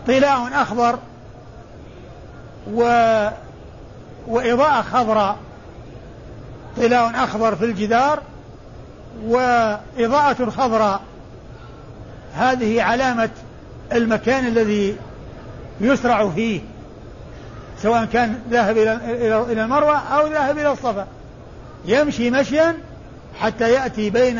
[0.06, 0.98] طلاء أخضر
[2.72, 2.82] و
[4.26, 5.36] وإضاءة خضراء.
[6.76, 8.22] طلاء أخضر في الجدار
[9.24, 11.00] وإضاءة خضراء.
[12.34, 13.30] هذه علامة
[13.92, 14.96] المكان الذي
[15.80, 16.60] يسرع فيه
[17.82, 18.94] سواء كان ذاهب إلى
[19.52, 21.06] إلى المروة أو ذاهب إلى الصفا.
[21.84, 22.76] يمشي مشيا
[23.40, 24.38] حتى يأتي بين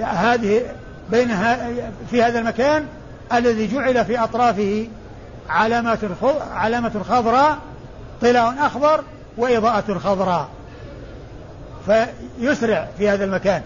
[0.00, 0.62] هذه
[1.10, 1.28] بين
[2.10, 2.86] في هذا المكان
[3.32, 4.88] الذي جعل في أطرافه
[5.48, 5.98] علامات
[6.52, 7.58] علامة خضراء
[8.20, 9.04] طلاء أخضر
[9.36, 10.48] وإضاءة خضراء
[11.86, 13.62] فيسرع في هذا المكان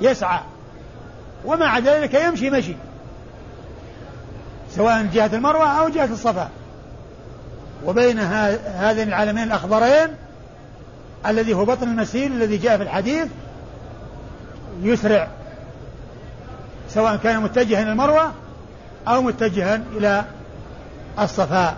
[0.00, 0.40] يسعى.
[1.44, 2.74] ومع ذلك يمشي مشي.
[4.76, 6.50] سواء جهة المروة أو جهة الصفا.
[7.84, 10.16] وبين هذين العالمين الأخضرين
[11.26, 13.28] الذي هو بطن المسير الذي جاء في الحديث
[14.82, 15.28] يسرع
[16.88, 18.32] سواء كان متجها إلى المروة
[19.08, 20.24] أو متجها إلى
[21.18, 21.76] الصفاء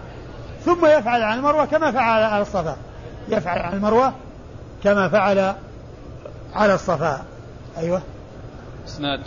[0.64, 2.76] ثم يفعل على المروة كما فعل على الصفاء
[3.28, 4.12] يفعل على المروة
[4.84, 5.54] كما فعل
[6.54, 7.24] على الصفاء
[7.78, 8.02] أيوة.
[8.88, 9.20] إسناد.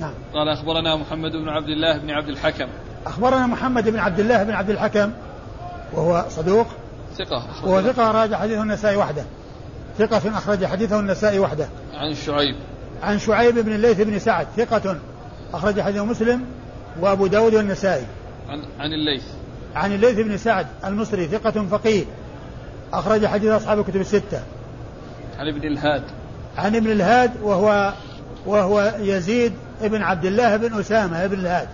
[0.00, 0.12] نعم.
[0.34, 2.68] قال أخبرنا محمد بن عبد الله بن عبد الحكم.
[3.06, 5.10] أخبرنا محمد بن عبد الله بن عبد الحكم
[5.92, 6.66] وهو صدوق
[7.18, 7.42] ثقة.
[7.64, 9.24] وهو ثقة أخرج حديثه النسائي وحده.
[9.98, 11.68] ثقة أخرج حديثه النسائي وحده.
[11.94, 12.56] عن شعيب.
[13.02, 14.96] عن شعيب بن الليث بن سعد ثقة
[15.54, 16.44] أخرج حديثه مسلم
[17.00, 18.06] وأبو داود والنسائي
[18.48, 19.24] عن, عن الليث.
[19.74, 22.04] عن الليث بن سعد المصري ثقة فقيه
[22.92, 24.42] أخرج حديث أصحاب الكتب الستة.
[25.38, 26.02] عن ابن الهاد.
[26.58, 27.92] عن ابن الهاد وهو
[28.46, 31.68] وهو يزيد ابن عبد الله بن أسامة ابن الهاد.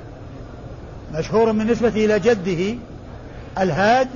[1.15, 2.75] مشهور بالنسبة إلى جده
[3.59, 4.09] الهاد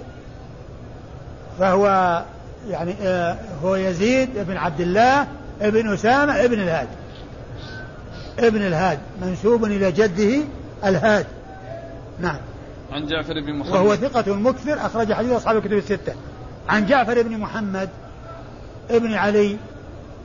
[1.59, 2.23] فهو
[2.69, 5.27] يعني آه هو يزيد بن عبد الله
[5.61, 6.89] ابن أسامة ابن الهاد.
[8.39, 10.45] ابن الهاد منسوب إلى جده
[10.85, 11.27] الهاد.
[12.21, 12.39] نعم.
[12.93, 13.73] عن جعفر بن محمد.
[13.73, 16.15] وهو ثقة مكثر أخرج حديث أصحاب الكتب الستة.
[16.69, 17.89] عن جعفر بن محمد
[18.91, 19.57] ابن علي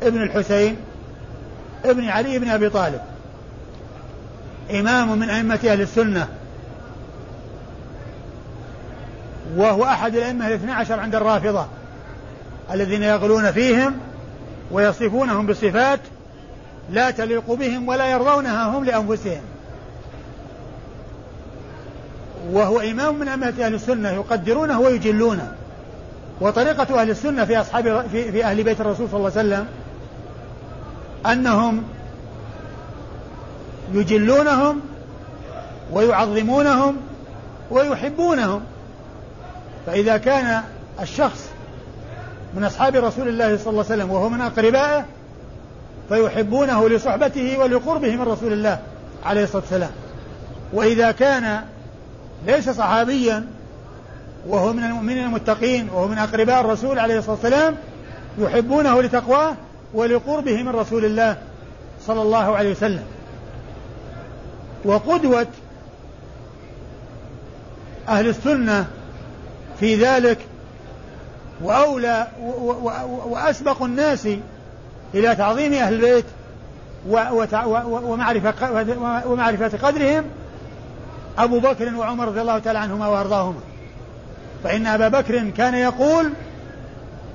[0.04, 0.78] ابن الحسين
[1.86, 3.02] ابن علي بن أبي طالب.
[4.72, 6.28] إمام من أئمة أهل السنة.
[9.56, 11.66] وهو أحد الأئمة الاثنى عشر عند الرافضة
[12.72, 13.94] الذين يغلون فيهم
[14.72, 16.00] ويصفونهم بصفات
[16.90, 19.42] لا تليق بهم ولا يرضونها هم لأنفسهم.
[22.52, 25.52] وهو إمام من أئمة أهل السنة يقدرونه ويجلونه.
[26.42, 29.68] وطريقة أهل السنة في أصحاب في, في أهل بيت الرسول صلى الله عليه وسلم
[31.26, 31.84] أنهم
[33.94, 34.82] يجلونهم
[35.92, 36.98] ويعظمونهم
[37.72, 38.62] ويحبونهم.
[39.86, 40.64] فإذا كان
[41.02, 41.50] الشخص
[42.56, 45.06] من أصحاب رسول الله صلى الله عليه وسلم وهو من أقربائه
[46.10, 48.80] فيحبونه لصحبته ولقربه من رسول الله
[49.26, 49.92] عليه الصلاة والسلام.
[50.74, 51.62] وإذا كان
[52.48, 53.48] ليس صحابيا
[54.48, 57.76] وهو من المؤمنين المتقين وهو من أقرباء الرسول عليه الصلاة والسلام
[58.38, 59.56] يحبونه لتقواه
[59.94, 61.38] ولقربه من رسول الله
[62.08, 63.04] صلى الله عليه وسلم.
[64.86, 65.48] وقدوة
[68.08, 68.88] أهل السنة
[69.84, 70.38] في ذلك
[71.62, 72.28] وأولى
[73.26, 74.28] وأسبق الناس
[75.14, 76.26] إلى تعظيم أهل البيت
[77.84, 78.68] ومعرفة
[79.26, 80.24] ومعرفة قدرهم
[81.38, 83.60] أبو بكر وعمر رضي الله تعالى عنهما وأرضاهما.
[84.64, 86.30] فإن أبا بكر كان يقول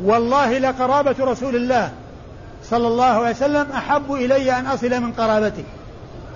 [0.05, 1.91] والله لقرابة رسول الله
[2.65, 5.65] صلى الله عليه وسلم أحب إلي أن أصل من قرابتي.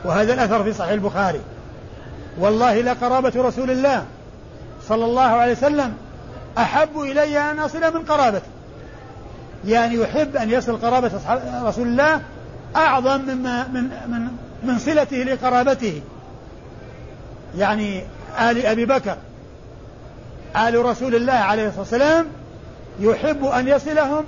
[0.04, 1.40] وهذا الأثر في صحيح البخاري.
[2.38, 4.04] والله لقرابة رسول الله
[4.88, 5.94] صلى الله عليه وسلم
[6.58, 8.46] أحب إلي أن أصل من قرابتي.
[9.66, 11.10] يعني يحب أن يصل قرابة
[11.68, 12.20] رسول الله
[12.76, 14.28] أعظم مما من من
[14.62, 16.02] من صلته لقرابته.
[17.58, 18.04] يعني
[18.40, 19.16] آل أبي بكر.
[20.56, 22.26] آل رسول الله عليه الصلاة والسلام
[23.00, 24.24] يحب أن يصلهم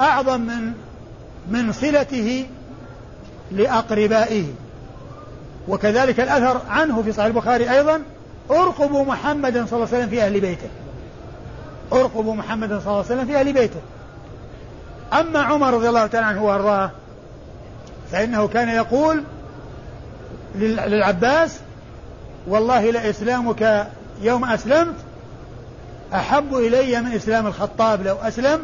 [0.00, 0.72] أعظم من
[1.50, 2.46] من صلته
[3.52, 4.44] لأقربائه.
[5.68, 8.00] وكذلك الأثر عنه في صحيح البخاري أيضا
[8.50, 10.68] ارقبوا محمدا صلى الله عليه وسلم في أهل بيته.
[11.92, 13.80] ارقبوا محمدا صلى الله عليه وسلم في أهل بيته.
[15.12, 16.90] أما عمر رضي الله تعالى عنه وأرضاه
[18.12, 19.22] فإنه كان يقول
[20.54, 21.58] للعباس
[22.46, 23.86] والله لإسلامك
[24.22, 24.94] يوم أسلمت
[26.14, 28.60] أحب إلي من إسلام الخطاب لو أسلم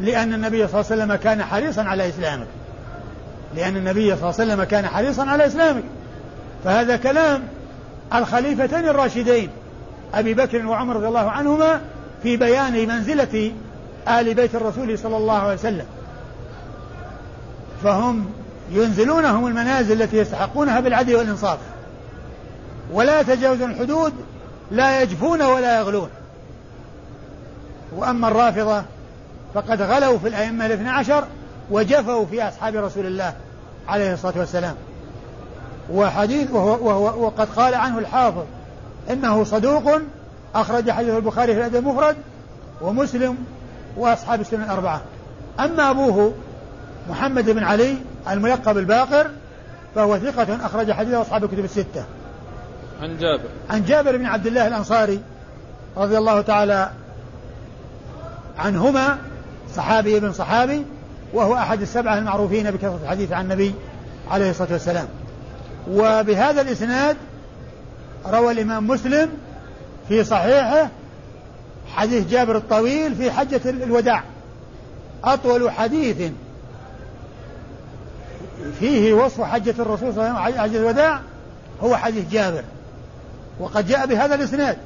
[0.00, 2.46] لأن النبي صلى الله عليه وسلم كان حريصا على إسلامك.
[3.54, 5.84] لأن النبي صلى الله عليه وسلم كان حريصا على إسلامك.
[6.64, 7.42] فهذا كلام
[8.14, 9.50] الخليفتين الراشدين
[10.14, 11.80] أبي بكر وعمر رضي الله عنهما
[12.22, 13.52] في بيان منزلة
[14.08, 15.86] آل بيت الرسول صلى الله عليه وسلم.
[17.82, 18.26] فهم
[18.70, 21.58] ينزلونهم المنازل التي يستحقونها بالعدل والإنصاف.
[22.92, 24.12] ولا يتجاوزون الحدود
[24.70, 26.08] لا يجفون ولا يغلون.
[27.96, 28.82] وأما الرافضة
[29.54, 31.24] فقد غلوا في الأئمة الاثنى عشر
[31.70, 33.34] وجفوا في أصحاب رسول الله
[33.88, 34.74] عليه الصلاة والسلام.
[35.92, 38.44] وحديث وهو, وهو وقد قال عنه الحافظ
[39.10, 40.00] إنه صدوق
[40.54, 42.16] أخرج حديث البخاري في الأدب المفرد
[42.80, 43.36] ومسلم
[43.96, 45.00] وأصحاب السنن الأربعة.
[45.60, 46.32] أما أبوه
[47.10, 47.96] محمد بن علي
[48.30, 49.30] الملقب الباقر
[49.94, 52.04] فهو ثقة أخرج حديث أصحاب الكتب الستة.
[53.02, 53.48] عن جابر.
[53.70, 55.20] عن جابر بن عبد الله الأنصاري
[55.96, 56.90] رضي الله تعالى
[58.58, 59.18] عنهما
[59.76, 60.86] صحابي ابن صحابي
[61.34, 63.74] وهو أحد السبعة المعروفين بكثرة الحديث عن النبي
[64.30, 65.06] عليه الصلاة والسلام.
[65.90, 67.16] وبهذا الإسناد
[68.26, 69.30] روى الإمام مسلم
[70.08, 70.88] في صحيحه
[71.94, 74.22] حديث جابر الطويل في حجة الوداع.
[75.24, 76.32] أطول حديث
[78.80, 81.20] فيه وصف حجة الرسول صلى الله عليه وسلم حجة الوداع
[81.82, 82.64] هو حديث جابر.
[83.60, 84.76] وقد جاء بهذا الإسناد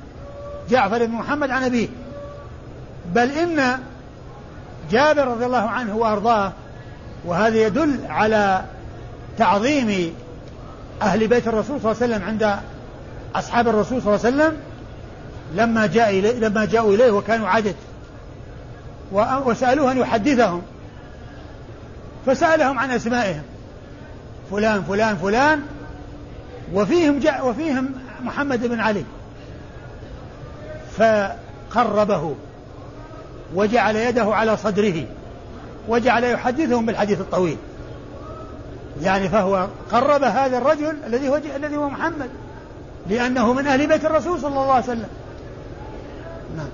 [0.71, 1.89] جعفر بن محمد عن أبيه.
[3.15, 3.79] بل إن
[4.91, 6.53] جابر رضي الله عنه وأرضاه
[7.25, 8.65] وهذا يدل على
[9.39, 10.15] تعظيم
[11.03, 12.57] أهل بيت الرسول صلى الله عليه وسلم عند
[13.35, 14.57] أصحاب الرسول صلى الله عليه وسلم
[15.55, 17.75] لما جاء إليه لما جاءوا إليه وكانوا عدد.
[19.13, 20.63] وسألوه أن يحدثهم.
[22.27, 23.43] فسألهم عن أسمائهم.
[24.51, 25.63] فلان فلان فلان.
[26.75, 27.93] وفيهم جاء وفيهم
[28.23, 29.05] محمد بن علي.
[30.99, 32.35] فقربه.
[33.55, 35.05] وجعل يده على صدره.
[35.89, 37.57] وجعل يحدثهم بالحديث الطويل.
[39.03, 42.31] يعني فهو قرب هذا الرجل الذي هو الذي هو محمد
[43.07, 45.09] لأنه من أهل بيت الرسول صلى الله عليه وسلم.
[46.57, 46.69] نعم.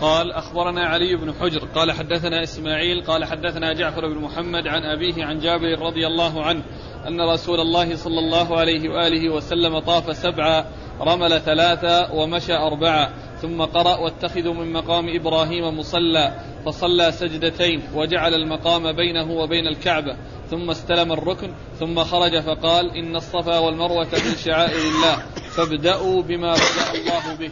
[0.00, 5.24] قال أخبرنا علي بن حجر قال حدثنا إسماعيل قال حدثنا جعفر بن محمد عن أبيه
[5.24, 6.62] عن جابر رضي الله عنه
[7.08, 10.64] أن رسول الله صلى الله عليه وآله وسلم طاف سبعا
[11.00, 13.10] رمل ثلاثة ومشى أربعة
[13.42, 16.32] ثم قرأ واتخذوا من مقام إبراهيم مصلى
[16.66, 20.16] فصلى سجدتين وجعل المقام بينه وبين الكعبة
[20.50, 27.00] ثم استلم الركن ثم خرج فقال إن الصفا والمروة من شعائر الله فابدأوا بما بدأ
[27.00, 27.50] الله به.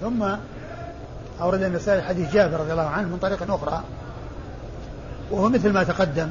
[0.00, 0.36] ثم
[1.40, 3.82] أورد النسائي حديث جابر رضي الله عنه من طريق أخرى
[5.30, 6.28] وهو مثل ما تقدم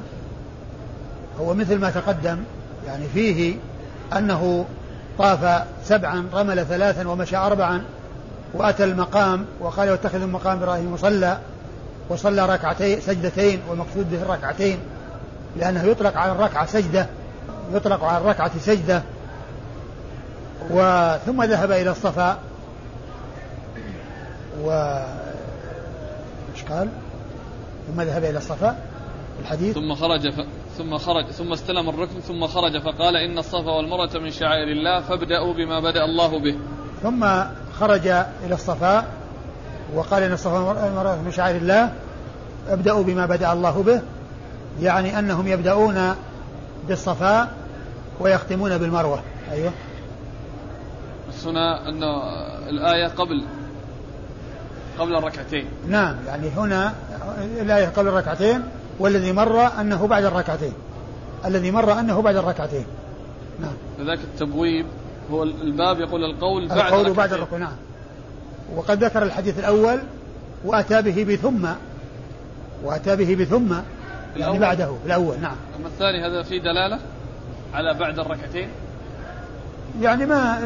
[1.39, 2.37] هو مثل ما تقدم
[2.87, 3.55] يعني فيه
[4.17, 4.65] أنه
[5.17, 7.83] طاف سبعا رمل ثلاثا ومشى أربعا
[8.53, 11.37] وأتى المقام وقال واتخذوا مقام إبراهيم مصلى
[12.09, 14.79] وصلى ركعتين سجدتين والمقصود به الركعتين.
[15.57, 17.07] لأنه يطلق على الركعة سجدة
[17.71, 19.03] يطلق على الركعة سجدة.
[20.69, 22.37] وثم ذهب إلى الصفا.
[24.63, 24.71] و
[26.53, 26.89] إيش قال؟
[27.87, 28.77] ثم ذهب إلى الصفا
[29.41, 29.75] الحديث.
[29.75, 30.45] ثم خرج ف...
[30.77, 35.53] ثم خرج ثم استلم الركن ثم خرج فقال إن الصفا والمروة من شعائر الله فابدأوا
[35.53, 36.57] بما بدأ الله به.
[37.03, 37.43] ثم
[37.79, 39.05] خرج إلى الصفا
[39.95, 41.93] وقال إن الصفا والمروة من شعائر الله
[42.69, 44.01] ابدأوا بما بدأ الله به.
[44.81, 46.15] يعني أنهم يبدأون
[46.87, 47.51] بالصفا
[48.19, 49.21] ويختمون بالمروة.
[49.51, 49.71] أيوه.
[51.29, 52.03] بس هنا أن
[52.69, 53.43] الآية قبل
[54.99, 55.65] قبل الركعتين.
[55.87, 56.93] نعم يعني هنا
[57.61, 58.63] الآية قبل الركعتين
[58.99, 60.73] والذي مر أنه بعد الركعتين.
[61.45, 62.85] الذي مر أنه بعد الركعتين.
[63.59, 63.73] نعم.
[63.97, 64.85] فذاك التبويب
[65.31, 67.13] هو الباب يقول القول بعد القول الركعتين.
[67.13, 67.75] بعد الركوع نعم.
[68.75, 69.99] وقد ذكر الحديث الأول
[70.65, 71.67] وأتى به بثم
[72.83, 73.75] وأتى به بثم
[74.37, 75.55] يعني بعده الأول نعم.
[75.79, 76.99] أما الثاني هذا فيه دلالة
[77.73, 78.69] على بعد الركعتين؟
[80.01, 80.59] يعني ما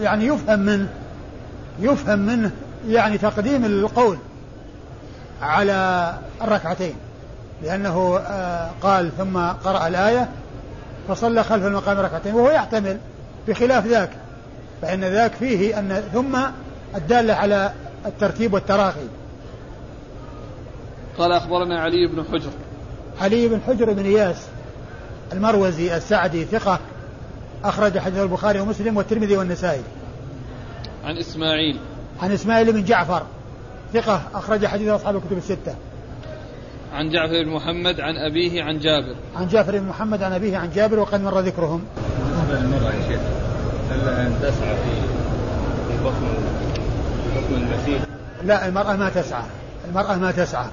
[0.00, 0.88] يعني يفهم منه
[1.80, 2.50] يفهم منه
[2.88, 4.18] يعني تقديم القول
[5.42, 6.94] على الركعتين.
[7.62, 10.28] لأنه آه، قال ثم قرأ الآية
[11.08, 12.98] فصلى خلف المقام ركعتين وهو يحتمل
[13.48, 14.10] بخلاف ذاك.
[14.82, 16.38] فإن ذاك فيه أن ثم
[16.96, 17.72] الدالة على
[18.06, 19.08] الترتيب والتراخي.
[21.18, 22.50] قال أخبرنا علي بن حجر.
[23.20, 24.36] علي بن حجر بن إياس
[25.32, 26.78] المروزي السعدي ثقة
[27.64, 29.82] أخرج حديث البخاري ومسلم والترمذي والنسائي.
[31.04, 31.78] عن إسماعيل.
[32.22, 33.22] عن إسماعيل بن جعفر
[33.92, 35.74] ثقة أخرج حديث أصحاب الكتب الستة.
[36.92, 39.14] عن جعفر بن محمد عن أبيه عن جابر.
[39.36, 41.84] عن جعفر بن محمد عن أبيه عن جابر وقد مر ذكرهم.
[42.50, 43.20] للمرأة يا شيخ
[43.90, 44.90] هل تسعى في
[45.88, 46.26] في بطن
[47.36, 48.02] بطن المسيح؟
[48.44, 49.42] لا المرأة ما تسعى
[49.88, 50.66] المرأة ما تسعى.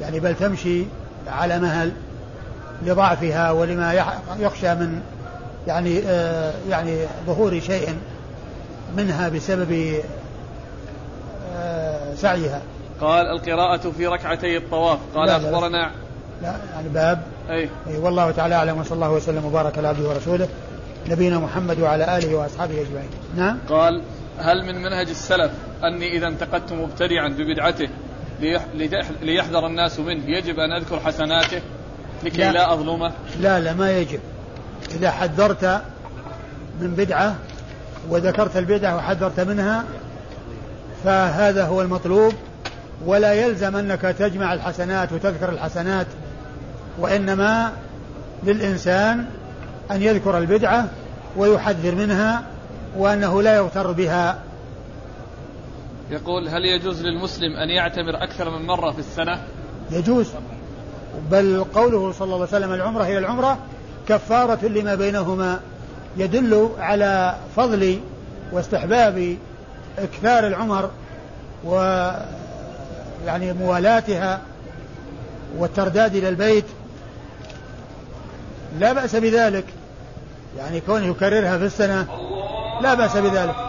[0.00, 0.84] يعني بل تمشي
[1.26, 1.92] على مهل
[2.82, 4.04] لضعفها ولما
[4.38, 5.00] يخشى من
[5.66, 7.88] يعني آه يعني ظهور شيء
[8.96, 9.94] منها بسبب
[11.56, 12.62] آه سعيها.
[13.00, 14.98] قال القراءة في ركعتي الطواف.
[15.14, 15.90] قال لا أخبرنا لا,
[16.42, 17.22] لا يعني باب.
[17.50, 20.48] أي, أي والله تعالى أعلم وصلى الله وسلم وبارك على عبده ورسوله
[21.08, 23.10] نبينا محمد وعلى آله وأصحابه أجمعين.
[23.36, 23.58] نعم.
[23.68, 24.02] قال
[24.38, 25.50] هل من منهج السلف
[25.84, 27.88] أني إذا انتقدت مبتدعا ببدعته
[29.22, 30.22] ليحذر الناس منه.
[30.26, 31.60] يجب أن أذكر حسناته.
[32.24, 33.12] لكي لا, لا أظلمه.
[33.40, 34.20] لا لا ما يجب.
[34.90, 35.82] إذا حذرت
[36.80, 37.34] من بدعة
[38.08, 39.84] وذكرت البدعة وحذرت منها
[41.04, 42.32] فهذا هو المطلوب.
[43.06, 46.06] ولا يلزم أنك تجمع الحسنات وتذكر الحسنات
[46.98, 47.72] وإنما
[48.44, 49.24] للإنسان
[49.90, 50.88] أن يذكر البدعة
[51.36, 52.42] ويحذر منها
[52.96, 54.38] وأنه لا يغتر بها.
[56.10, 59.42] يقول هل يجوز للمسلم أن يعتمر أكثر من مرة في السنة؟
[59.90, 60.28] يجوز.
[61.30, 63.58] بل قوله صلى الله عليه وسلم العمرة هي العمرة
[64.08, 65.60] كفارة لما بينهما.
[66.16, 68.00] يدل على فضل
[68.52, 69.36] واستحباب
[69.98, 70.90] إكثار العمر
[71.64, 71.74] و
[73.26, 74.40] يعني موالاتها
[75.58, 76.64] والترداد إلى البيت.
[78.78, 79.64] لا بأس بذلك.
[80.58, 82.06] يعني كونه يكررها في السنة
[82.82, 83.67] لا بأس بذلك.